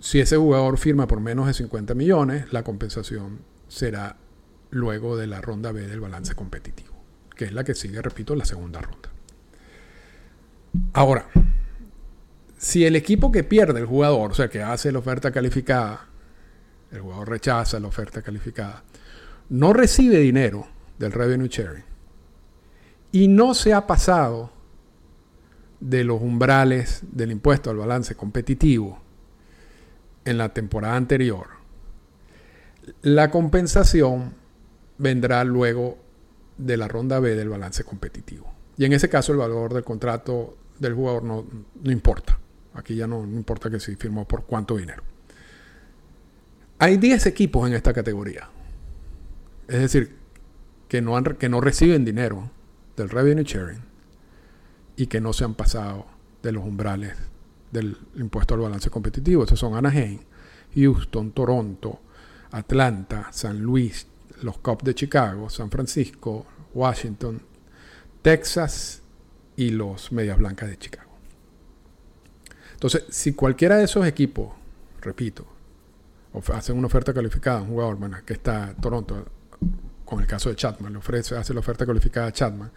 Si 0.00 0.20
ese 0.20 0.36
jugador 0.36 0.78
firma 0.78 1.06
por 1.06 1.20
menos 1.20 1.46
de 1.46 1.54
50 1.54 1.94
millones, 1.94 2.52
la 2.52 2.62
compensación 2.62 3.40
será 3.68 4.16
luego 4.70 5.16
de 5.16 5.26
la 5.26 5.40
ronda 5.40 5.72
B 5.72 5.86
del 5.86 6.00
balance 6.00 6.34
competitivo, 6.34 6.94
que 7.36 7.46
es 7.46 7.52
la 7.52 7.64
que 7.64 7.74
sigue, 7.74 8.00
repito, 8.00 8.34
la 8.34 8.44
segunda 8.44 8.80
ronda. 8.80 9.10
Ahora, 10.92 11.26
si 12.58 12.84
el 12.84 12.96
equipo 12.96 13.32
que 13.32 13.44
pierde 13.44 13.80
el 13.80 13.86
jugador, 13.86 14.32
o 14.32 14.34
sea, 14.34 14.48
que 14.48 14.62
hace 14.62 14.92
la 14.92 14.98
oferta 14.98 15.30
calificada, 15.30 16.08
el 16.90 17.00
jugador 17.00 17.30
rechaza 17.30 17.80
la 17.80 17.88
oferta 17.88 18.20
calificada, 18.20 18.84
no 19.48 19.72
recibe 19.72 20.18
dinero 20.18 20.66
del 20.98 21.12
revenue 21.12 21.48
sharing 21.48 21.84
y 23.12 23.28
no 23.28 23.54
se 23.54 23.72
ha 23.72 23.86
pasado 23.86 24.52
de 25.80 26.04
los 26.04 26.20
umbrales 26.20 27.02
del 27.10 27.30
impuesto 27.30 27.70
al 27.70 27.76
balance 27.76 28.14
competitivo 28.14 29.00
en 30.24 30.36
la 30.36 30.52
temporada 30.52 30.96
anterior, 30.96 31.46
la 33.02 33.30
compensación 33.30 34.34
vendrá 34.98 35.44
luego 35.44 35.98
de 36.56 36.76
la 36.76 36.88
ronda 36.88 37.20
B 37.20 37.34
del 37.34 37.48
balance 37.48 37.84
competitivo. 37.84 38.52
Y 38.76 38.84
en 38.84 38.92
ese 38.92 39.08
caso 39.08 39.32
el 39.32 39.38
valor 39.38 39.72
del 39.72 39.84
contrato 39.84 40.56
del 40.78 40.94
jugador 40.94 41.24
no, 41.24 41.44
importa. 41.84 42.38
Aquí 42.78 42.94
ya 42.94 43.06
no, 43.06 43.24
importa 43.24 43.70
que 43.70 43.80
si 43.80 43.96
firmó 43.96 44.26
por 44.26 44.44
cuánto 44.44 44.76
dinero. 44.76 45.02
Hay 46.78 46.96
10 46.96 47.26
equipos 47.26 47.68
en 47.68 47.74
esta 47.74 47.92
categoría. 47.92 48.48
Es 49.66 49.80
decir, 49.80 50.16
que 50.88 51.02
no, 51.02 51.16
han, 51.16 51.24
que 51.24 51.48
no 51.48 51.60
reciben 51.60 52.04
dinero 52.04 52.50
del 52.96 53.10
revenue 53.10 53.44
sharing 53.44 53.82
y 54.96 55.06
que 55.06 55.20
no 55.20 55.32
se 55.32 55.44
han 55.44 55.54
pasado 55.54 56.06
de 56.42 56.52
los 56.52 56.64
umbrales 56.64 57.16
del 57.70 57.96
impuesto 58.16 58.54
al 58.54 58.60
balance 58.60 58.90
competitivo. 58.90 59.42
Estos 59.42 59.60
son 59.60 59.74
Anaheim, 59.74 60.20
Houston, 60.74 61.32
Toronto, 61.32 62.00
Atlanta, 62.52 63.28
San 63.32 63.60
Luis, 63.60 64.06
los 64.42 64.58
Cubs 64.58 64.84
de 64.84 64.94
Chicago, 64.94 65.50
San 65.50 65.70
Francisco, 65.70 66.46
Washington, 66.74 67.42
Texas 68.22 69.02
y 69.56 69.70
los 69.70 70.12
Medias 70.12 70.38
Blancas 70.38 70.68
de 70.68 70.78
Chicago. 70.78 71.07
Entonces, 72.78 73.06
si 73.08 73.32
cualquiera 73.32 73.74
de 73.74 73.86
esos 73.86 74.06
equipos, 74.06 74.52
repito, 75.00 75.44
hacen 76.54 76.78
una 76.78 76.86
oferta 76.86 77.12
calificada 77.12 77.58
a 77.58 77.62
un 77.62 77.70
jugador, 77.70 77.96
bueno, 77.96 78.18
que 78.24 78.34
está 78.34 78.72
Toronto, 78.80 79.26
con 80.04 80.20
el 80.20 80.28
caso 80.28 80.48
de 80.48 80.54
Chatman, 80.54 80.92
le 80.92 81.00
ofrece, 81.00 81.36
hace 81.36 81.52
la 81.52 81.58
oferta 81.58 81.84
calificada 81.84 82.30
a. 82.30 82.70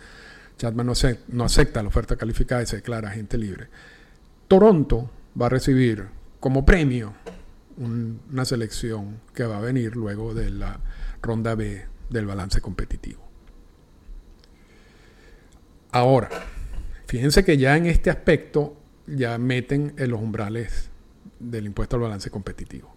Chatman 0.58 0.88
no, 0.88 0.94
no 1.28 1.44
acepta 1.44 1.84
la 1.84 1.90
oferta 1.90 2.16
calificada 2.16 2.64
y 2.64 2.66
se 2.66 2.78
declara 2.78 3.10
agente 3.10 3.38
libre. 3.38 3.68
Toronto 4.48 5.12
va 5.40 5.46
a 5.46 5.50
recibir 5.50 6.08
como 6.40 6.66
premio 6.66 7.14
una 7.78 8.44
selección 8.44 9.22
que 9.36 9.44
va 9.44 9.60
a 9.60 9.62
venir 9.62 9.96
luego 9.96 10.34
de 10.34 10.50
la 10.50 10.80
ronda 11.22 11.54
B 11.54 11.86
del 12.10 12.26
balance 12.26 12.60
competitivo. 12.60 13.22
Ahora, 15.92 16.30
fíjense 17.06 17.46
que 17.46 17.58
ya 17.58 17.78
en 17.78 17.86
este 17.86 18.10
aspecto 18.10 18.81
ya 19.15 19.38
meten 19.38 19.93
en 19.97 20.12
los 20.12 20.21
umbrales 20.21 20.89
del 21.39 21.65
impuesto 21.65 21.97
al 21.97 22.04
balance 22.04 22.30
competitivo. 22.30 22.95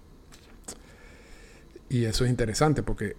Y 1.88 2.05
eso 2.05 2.24
es 2.24 2.31
interesante 2.31 2.83
porque 2.83 3.16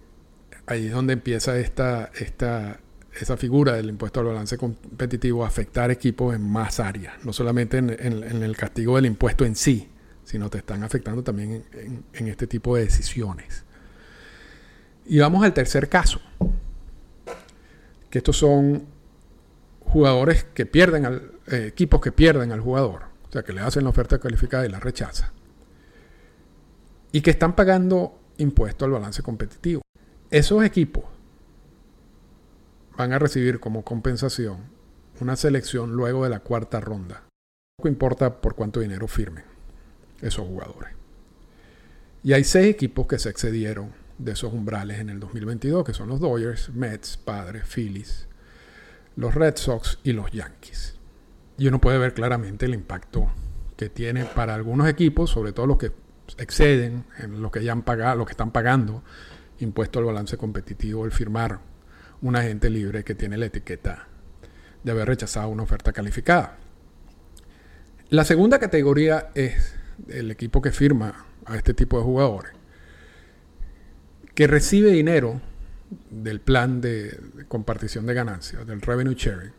ahí 0.66 0.86
es 0.86 0.92
donde 0.92 1.12
empieza 1.12 1.58
esta, 1.58 2.10
esta, 2.18 2.80
esa 3.20 3.36
figura 3.36 3.74
del 3.74 3.88
impuesto 3.88 4.20
al 4.20 4.26
balance 4.26 4.58
competitivo 4.58 5.44
a 5.44 5.48
afectar 5.48 5.90
equipos 5.90 6.34
en 6.34 6.42
más 6.42 6.80
áreas, 6.80 7.14
no 7.24 7.32
solamente 7.32 7.78
en, 7.78 7.92
el 7.92 8.56
castigo 8.56 8.96
del 8.96 9.06
impuesto 9.06 9.44
en 9.44 9.56
sí, 9.56 9.88
sino 10.24 10.50
te 10.50 10.58
están 10.58 10.82
afectando 10.82 11.22
también 11.22 11.64
en, 12.12 12.28
este 12.28 12.46
tipo 12.46 12.76
de 12.76 12.84
decisiones. 12.84 13.64
Y 15.06 15.18
vamos 15.20 15.44
al 15.44 15.54
tercer 15.54 15.88
caso, 15.88 16.20
que 18.10 18.18
estos 18.18 18.36
son 18.36 18.84
jugadores 19.88 20.44
que 20.44 20.66
pierden 20.66 21.06
al, 21.06 21.32
eh, 21.46 21.66
equipos 21.68 22.00
que 22.00 22.12
pierden 22.12 22.52
al 22.52 22.60
jugador, 22.60 23.04
o 23.28 23.32
sea, 23.32 23.42
que 23.42 23.52
le 23.52 23.60
hacen 23.60 23.84
la 23.84 23.90
oferta 23.90 24.18
calificada 24.18 24.66
y 24.66 24.68
la 24.68 24.80
rechaza, 24.80 25.32
y 27.12 27.20
que 27.20 27.30
están 27.30 27.54
pagando 27.54 28.18
impuesto 28.38 28.84
al 28.84 28.90
balance 28.90 29.22
competitivo. 29.22 29.82
Esos 30.30 30.64
equipos 30.64 31.04
van 32.96 33.12
a 33.12 33.18
recibir 33.18 33.60
como 33.60 33.84
compensación 33.84 34.76
una 35.20 35.36
selección 35.36 35.92
luego 35.92 36.24
de 36.24 36.30
la 36.30 36.40
cuarta 36.40 36.80
ronda. 36.80 37.22
No 37.82 37.88
importa 37.88 38.40
por 38.40 38.54
cuánto 38.54 38.80
dinero 38.80 39.06
firmen 39.06 39.44
esos 40.20 40.46
jugadores. 40.46 40.94
Y 42.22 42.32
hay 42.32 42.44
seis 42.44 42.68
equipos 42.68 43.06
que 43.06 43.18
se 43.18 43.28
excedieron 43.28 43.92
de 44.18 44.32
esos 44.32 44.52
umbrales 44.52 44.98
en 44.98 45.10
el 45.10 45.20
2022, 45.20 45.84
que 45.84 45.94
son 45.94 46.08
los 46.08 46.20
Dodgers, 46.20 46.70
Mets, 46.70 47.16
Padres, 47.16 47.64
Phillies, 47.66 48.26
los 49.16 49.34
Red 49.34 49.56
Sox 49.56 49.98
y 50.04 50.12
los 50.12 50.30
Yankees. 50.30 50.98
Y 51.58 51.68
uno 51.68 51.80
puede 51.80 51.98
ver 51.98 52.14
claramente 52.14 52.66
el 52.66 52.74
impacto 52.74 53.30
que 53.76 53.88
tiene 53.88 54.24
para 54.24 54.54
algunos 54.54 54.88
equipos, 54.88 55.30
sobre 55.30 55.52
todo 55.52 55.66
los 55.66 55.78
que 55.78 55.92
exceden, 56.38 57.04
en 57.18 57.40
los 57.40 57.50
que 57.50 57.64
ya 57.64 57.72
han 57.72 57.82
pagado, 57.82 58.16
los 58.16 58.26
que 58.26 58.32
están 58.32 58.50
pagando 58.50 59.02
impuesto 59.58 59.98
al 59.98 60.04
balance 60.04 60.36
competitivo 60.36 61.04
el 61.04 61.12
firmar 61.12 61.60
un 62.20 62.36
agente 62.36 62.70
libre 62.70 63.04
que 63.04 63.14
tiene 63.14 63.36
la 63.36 63.46
etiqueta 63.46 64.08
de 64.82 64.90
haber 64.92 65.08
rechazado 65.08 65.48
una 65.48 65.62
oferta 65.62 65.92
calificada. 65.92 66.58
La 68.10 68.24
segunda 68.24 68.58
categoría 68.58 69.30
es 69.34 69.74
el 70.08 70.30
equipo 70.30 70.62
que 70.62 70.72
firma 70.72 71.26
a 71.44 71.56
este 71.56 71.74
tipo 71.74 71.98
de 71.98 72.04
jugadores, 72.04 72.52
que 74.34 74.46
recibe 74.46 74.90
dinero 74.90 75.40
del 76.10 76.40
plan 76.40 76.80
de 76.80 77.44
compartición 77.48 78.06
de 78.06 78.14
ganancias, 78.14 78.66
del 78.66 78.80
revenue 78.80 79.14
sharing, 79.14 79.52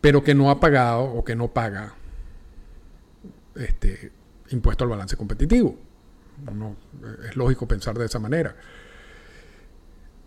pero 0.00 0.22
que 0.22 0.34
no 0.34 0.50
ha 0.50 0.60
pagado 0.60 1.02
o 1.04 1.24
que 1.24 1.34
no 1.34 1.48
paga 1.48 1.94
este, 3.54 4.12
impuesto 4.50 4.84
al 4.84 4.90
balance 4.90 5.16
competitivo. 5.16 5.78
Es 7.28 7.36
lógico 7.36 7.68
pensar 7.68 7.98
de 7.98 8.06
esa 8.06 8.18
manera. 8.18 8.56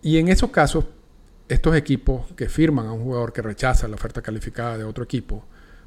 Y 0.02 0.18
en 0.18 0.28
esos 0.28 0.50
casos, 0.50 0.86
estos 1.48 1.76
equipos 1.76 2.32
que 2.34 2.48
firman 2.48 2.86
a 2.86 2.92
un 2.92 3.02
jugador 3.02 3.32
que 3.32 3.42
rechaza 3.42 3.88
la 3.88 3.96
oferta 3.96 4.22
calificada 4.22 4.78
de 4.78 4.84
otro 4.84 5.04
equipo 5.04 5.44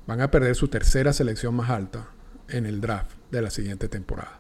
van 0.08 0.22
a 0.22 0.32
perder 0.32 0.56
su 0.56 0.68
tercera 0.68 1.14
selección 1.14 1.56
más 1.56 1.70
alta 1.70 2.10
en 2.48 2.66
el 2.66 2.82
draft 2.82 3.12
de 3.32 3.42
la 3.42 3.50
siguiente 3.50 3.88
temporada. 3.88 4.40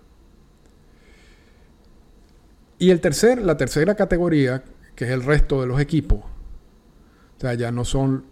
Y 2.79 2.91
el 2.91 3.01
tercer, 3.01 3.41
la 3.41 3.57
tercera 3.57 3.95
categoría, 3.95 4.63
que 4.95 5.03
es 5.03 5.11
el 5.11 5.23
resto 5.23 5.59
de 5.59 5.67
los 5.67 5.81
equipos, 5.81 6.19
o 6.19 7.39
sea, 7.39 7.53
ya 7.53 7.71
no 7.71 7.83
son 7.83 8.25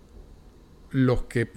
los 0.89 1.23
que 1.23 1.51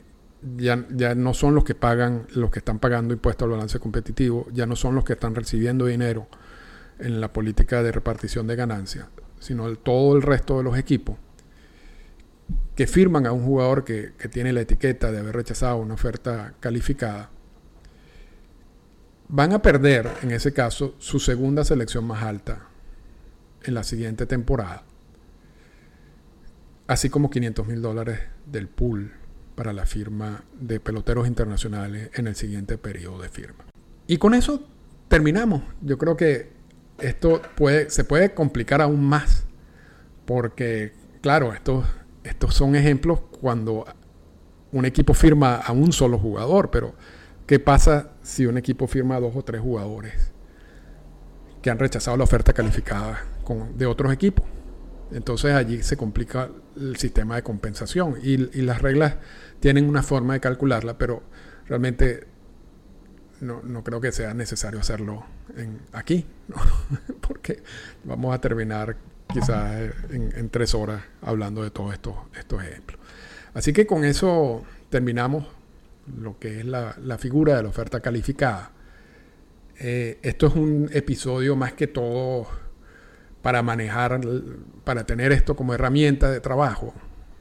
ya, 0.56 0.76
no 1.14 1.34
son 1.34 1.54
los 1.54 1.64
que 1.64 1.74
pagan, 1.74 2.26
los 2.34 2.50
que 2.50 2.58
están 2.58 2.80
pagando 2.80 3.14
impuestos 3.14 3.46
al 3.46 3.52
balance 3.52 3.78
competitivo, 3.78 4.48
ya 4.52 4.66
no 4.66 4.74
son 4.74 4.96
los 4.96 5.04
que 5.04 5.12
están 5.12 5.34
recibiendo 5.34 5.86
dinero 5.86 6.26
en 6.98 7.20
la 7.20 7.32
política 7.32 7.82
de 7.82 7.92
repartición 7.92 8.46
de 8.46 8.56
ganancias, 8.56 9.06
sino 9.38 9.72
todo 9.76 10.16
el 10.16 10.22
resto 10.22 10.58
de 10.58 10.64
los 10.64 10.76
equipos 10.76 11.16
que 12.74 12.86
firman 12.86 13.26
a 13.26 13.32
un 13.32 13.44
jugador 13.44 13.84
que 13.84 14.12
tiene 14.32 14.52
la 14.52 14.62
etiqueta 14.62 15.12
de 15.12 15.18
haber 15.18 15.36
rechazado 15.36 15.76
una 15.76 15.94
oferta 15.94 16.54
calificada, 16.58 17.30
van 19.28 19.52
a 19.52 19.62
perder, 19.62 20.08
en 20.22 20.30
ese 20.32 20.52
caso, 20.52 20.94
su 20.98 21.20
segunda 21.20 21.64
selección 21.64 22.04
más 22.04 22.22
alta 22.22 22.69
en 23.64 23.74
la 23.74 23.84
siguiente 23.84 24.26
temporada, 24.26 24.84
así 26.86 27.10
como 27.10 27.30
500 27.30 27.66
mil 27.66 27.82
dólares 27.82 28.20
del 28.46 28.68
pool 28.68 29.12
para 29.54 29.72
la 29.72 29.86
firma 29.86 30.44
de 30.58 30.80
peloteros 30.80 31.28
internacionales 31.28 32.10
en 32.14 32.26
el 32.26 32.34
siguiente 32.34 32.78
periodo 32.78 33.20
de 33.20 33.28
firma. 33.28 33.64
Y 34.06 34.18
con 34.18 34.34
eso 34.34 34.66
terminamos. 35.08 35.62
Yo 35.82 35.98
creo 35.98 36.16
que 36.16 36.50
esto 36.98 37.42
puede, 37.56 37.90
se 37.90 38.04
puede 38.04 38.32
complicar 38.32 38.80
aún 38.80 39.04
más, 39.04 39.44
porque, 40.24 40.92
claro, 41.20 41.52
estos, 41.52 41.84
estos 42.24 42.54
son 42.54 42.74
ejemplos 42.74 43.20
cuando 43.40 43.84
un 44.72 44.84
equipo 44.84 45.14
firma 45.14 45.56
a 45.56 45.72
un 45.72 45.92
solo 45.92 46.18
jugador, 46.18 46.70
pero 46.70 46.94
¿qué 47.46 47.58
pasa 47.58 48.12
si 48.22 48.46
un 48.46 48.56
equipo 48.56 48.86
firma 48.86 49.16
a 49.16 49.20
dos 49.20 49.34
o 49.36 49.42
tres 49.42 49.60
jugadores 49.60 50.32
que 51.62 51.70
han 51.70 51.78
rechazado 51.78 52.16
la 52.16 52.24
oferta 52.24 52.52
calificada 52.52 53.20
de 53.76 53.86
otros 53.86 54.12
equipos? 54.12 54.44
Entonces 55.12 55.52
allí 55.52 55.82
se 55.82 55.96
complica 55.96 56.50
el 56.76 56.96
sistema 56.96 57.36
de 57.36 57.42
compensación 57.42 58.16
y, 58.22 58.36
las 58.62 58.80
reglas 58.80 59.16
tienen 59.58 59.88
una 59.88 60.02
forma 60.02 60.34
de 60.34 60.40
calcularla, 60.40 60.98
pero 60.98 61.22
realmente 61.66 62.26
no, 63.40 63.82
creo 63.82 64.00
que 64.00 64.12
sea 64.12 64.34
necesario 64.34 64.80
hacerlo 64.80 65.24
aquí, 65.92 66.26
porque 67.20 67.62
vamos 68.04 68.34
a 68.34 68.40
terminar 68.40 68.96
quizás 69.32 69.92
en, 70.10 70.48
tres 70.50 70.74
horas 70.74 71.02
hablando 71.22 71.62
de 71.62 71.70
todos 71.70 71.92
estos, 71.92 72.14
estos 72.38 72.62
ejemplos. 72.62 73.00
Así 73.54 73.72
que 73.72 73.86
con 73.86 74.04
eso 74.04 74.64
terminamos 74.90 75.46
lo 76.18 76.38
que 76.38 76.60
es 76.60 76.64
la, 76.64 76.94
figura 77.18 77.56
de 77.56 77.64
la 77.64 77.68
oferta 77.68 78.00
calificada. 78.00 78.72
Eh, 79.78 80.18
esto 80.22 80.46
es 80.46 80.54
un 80.54 80.90
episodio 80.92 81.56
más 81.56 81.72
que 81.72 81.86
todo 81.86 82.46
para 83.42 83.62
manejar, 83.62 84.20
para 84.84 85.04
tener 85.04 85.32
esto 85.32 85.56
como 85.56 85.74
herramienta 85.74 86.30
de 86.30 86.40
trabajo, 86.40 86.94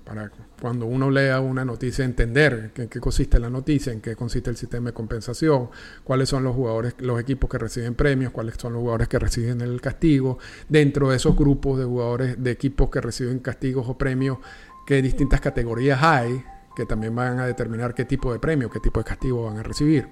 para 0.06 0.32
cuando 0.60 0.86
uno 0.86 1.10
lea 1.10 1.40
una 1.40 1.64
noticia 1.64 2.04
entender 2.04 2.72
en 2.76 2.90
qué 2.90 3.00
consiste 3.00 3.40
la 3.40 3.50
noticia, 3.50 3.94
en 3.94 4.02
qué 4.02 4.16
consiste 4.16 4.50
el 4.50 4.58
sistema 4.58 4.90
de 4.90 4.94
compensación, 4.94 5.70
cuáles 6.04 6.30
son 6.30 6.44
los 6.44 6.56
jugadores, 6.56 6.96
los 7.00 7.20
equipos 7.20 7.50
que 7.50 7.58
reciben 7.58 7.96
premios, 7.96 8.32
cuáles 8.32 8.56
son 8.56 8.74
los 8.74 8.82
jugadores 8.82 9.08
que 9.08 9.20
reciben 9.20 9.62
el 9.62 9.80
castigo, 9.82 10.38
dentro 10.68 11.10
de 11.10 11.18
esos 11.18 11.36
grupos 11.36 11.80
de 11.80 11.86
jugadores, 11.86 12.42
de 12.42 12.52
equipos 12.52 12.90
que 12.90 13.02
reciben 13.02 13.40
castigos 13.40 13.88
o 13.88 13.98
premios, 13.98 14.40
qué 14.86 15.02
distintas 15.02 15.42
categorías 15.42 16.02
hay, 16.02 16.44
que 16.76 16.86
también 16.86 17.16
van 17.16 17.40
a 17.40 17.46
determinar 17.46 17.94
qué 17.94 18.06
tipo 18.06 18.32
de 18.34 18.40
premio, 18.40 18.70
qué 18.70 18.80
tipo 18.80 19.00
de 19.00 19.06
castigo 19.06 19.46
van 19.46 19.58
a 19.58 19.64
recibir. 19.64 20.08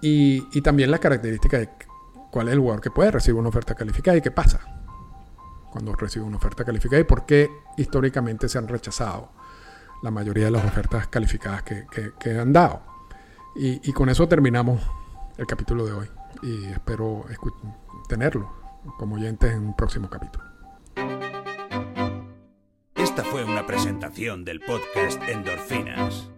Y, 0.00 0.46
y 0.52 0.62
también 0.62 0.90
las 0.90 1.00
características 1.00 1.60
de 1.60 1.68
cuál 2.30 2.48
es 2.48 2.54
el 2.54 2.60
jugador 2.60 2.80
que 2.80 2.90
puede 2.90 3.10
recibir 3.10 3.38
una 3.38 3.48
oferta 3.48 3.74
calificada 3.74 4.16
y 4.16 4.22
qué 4.22 4.30
pasa 4.30 4.60
cuando 5.70 5.94
recibe 5.94 6.24
una 6.24 6.36
oferta 6.36 6.64
calificada 6.64 7.00
y 7.00 7.04
por 7.04 7.26
qué 7.26 7.50
históricamente 7.76 8.48
se 8.48 8.58
han 8.58 8.68
rechazado 8.68 9.30
la 10.02 10.10
mayoría 10.10 10.46
de 10.46 10.50
las 10.50 10.64
ofertas 10.64 11.08
calificadas 11.08 11.62
que, 11.62 12.38
han 12.38 12.52
dado. 12.52 12.82
Y, 13.56 13.92
con 13.92 14.08
eso 14.08 14.28
terminamos 14.28 14.80
el 15.36 15.46
capítulo 15.46 15.84
de 15.84 15.92
hoy 15.92 16.10
y 16.42 16.66
espero 16.66 17.24
tenerlo 18.08 18.52
como 18.98 19.16
oyentes 19.16 19.52
en 19.52 19.66
un 19.66 19.76
próximo 19.76 20.08
capítulo. 20.08 20.44
Esta 22.94 23.24
fue 23.24 23.44
una 23.44 23.66
presentación 23.66 24.44
del 24.44 24.60
podcast 24.60 25.20
Endorfinas. 25.28 26.30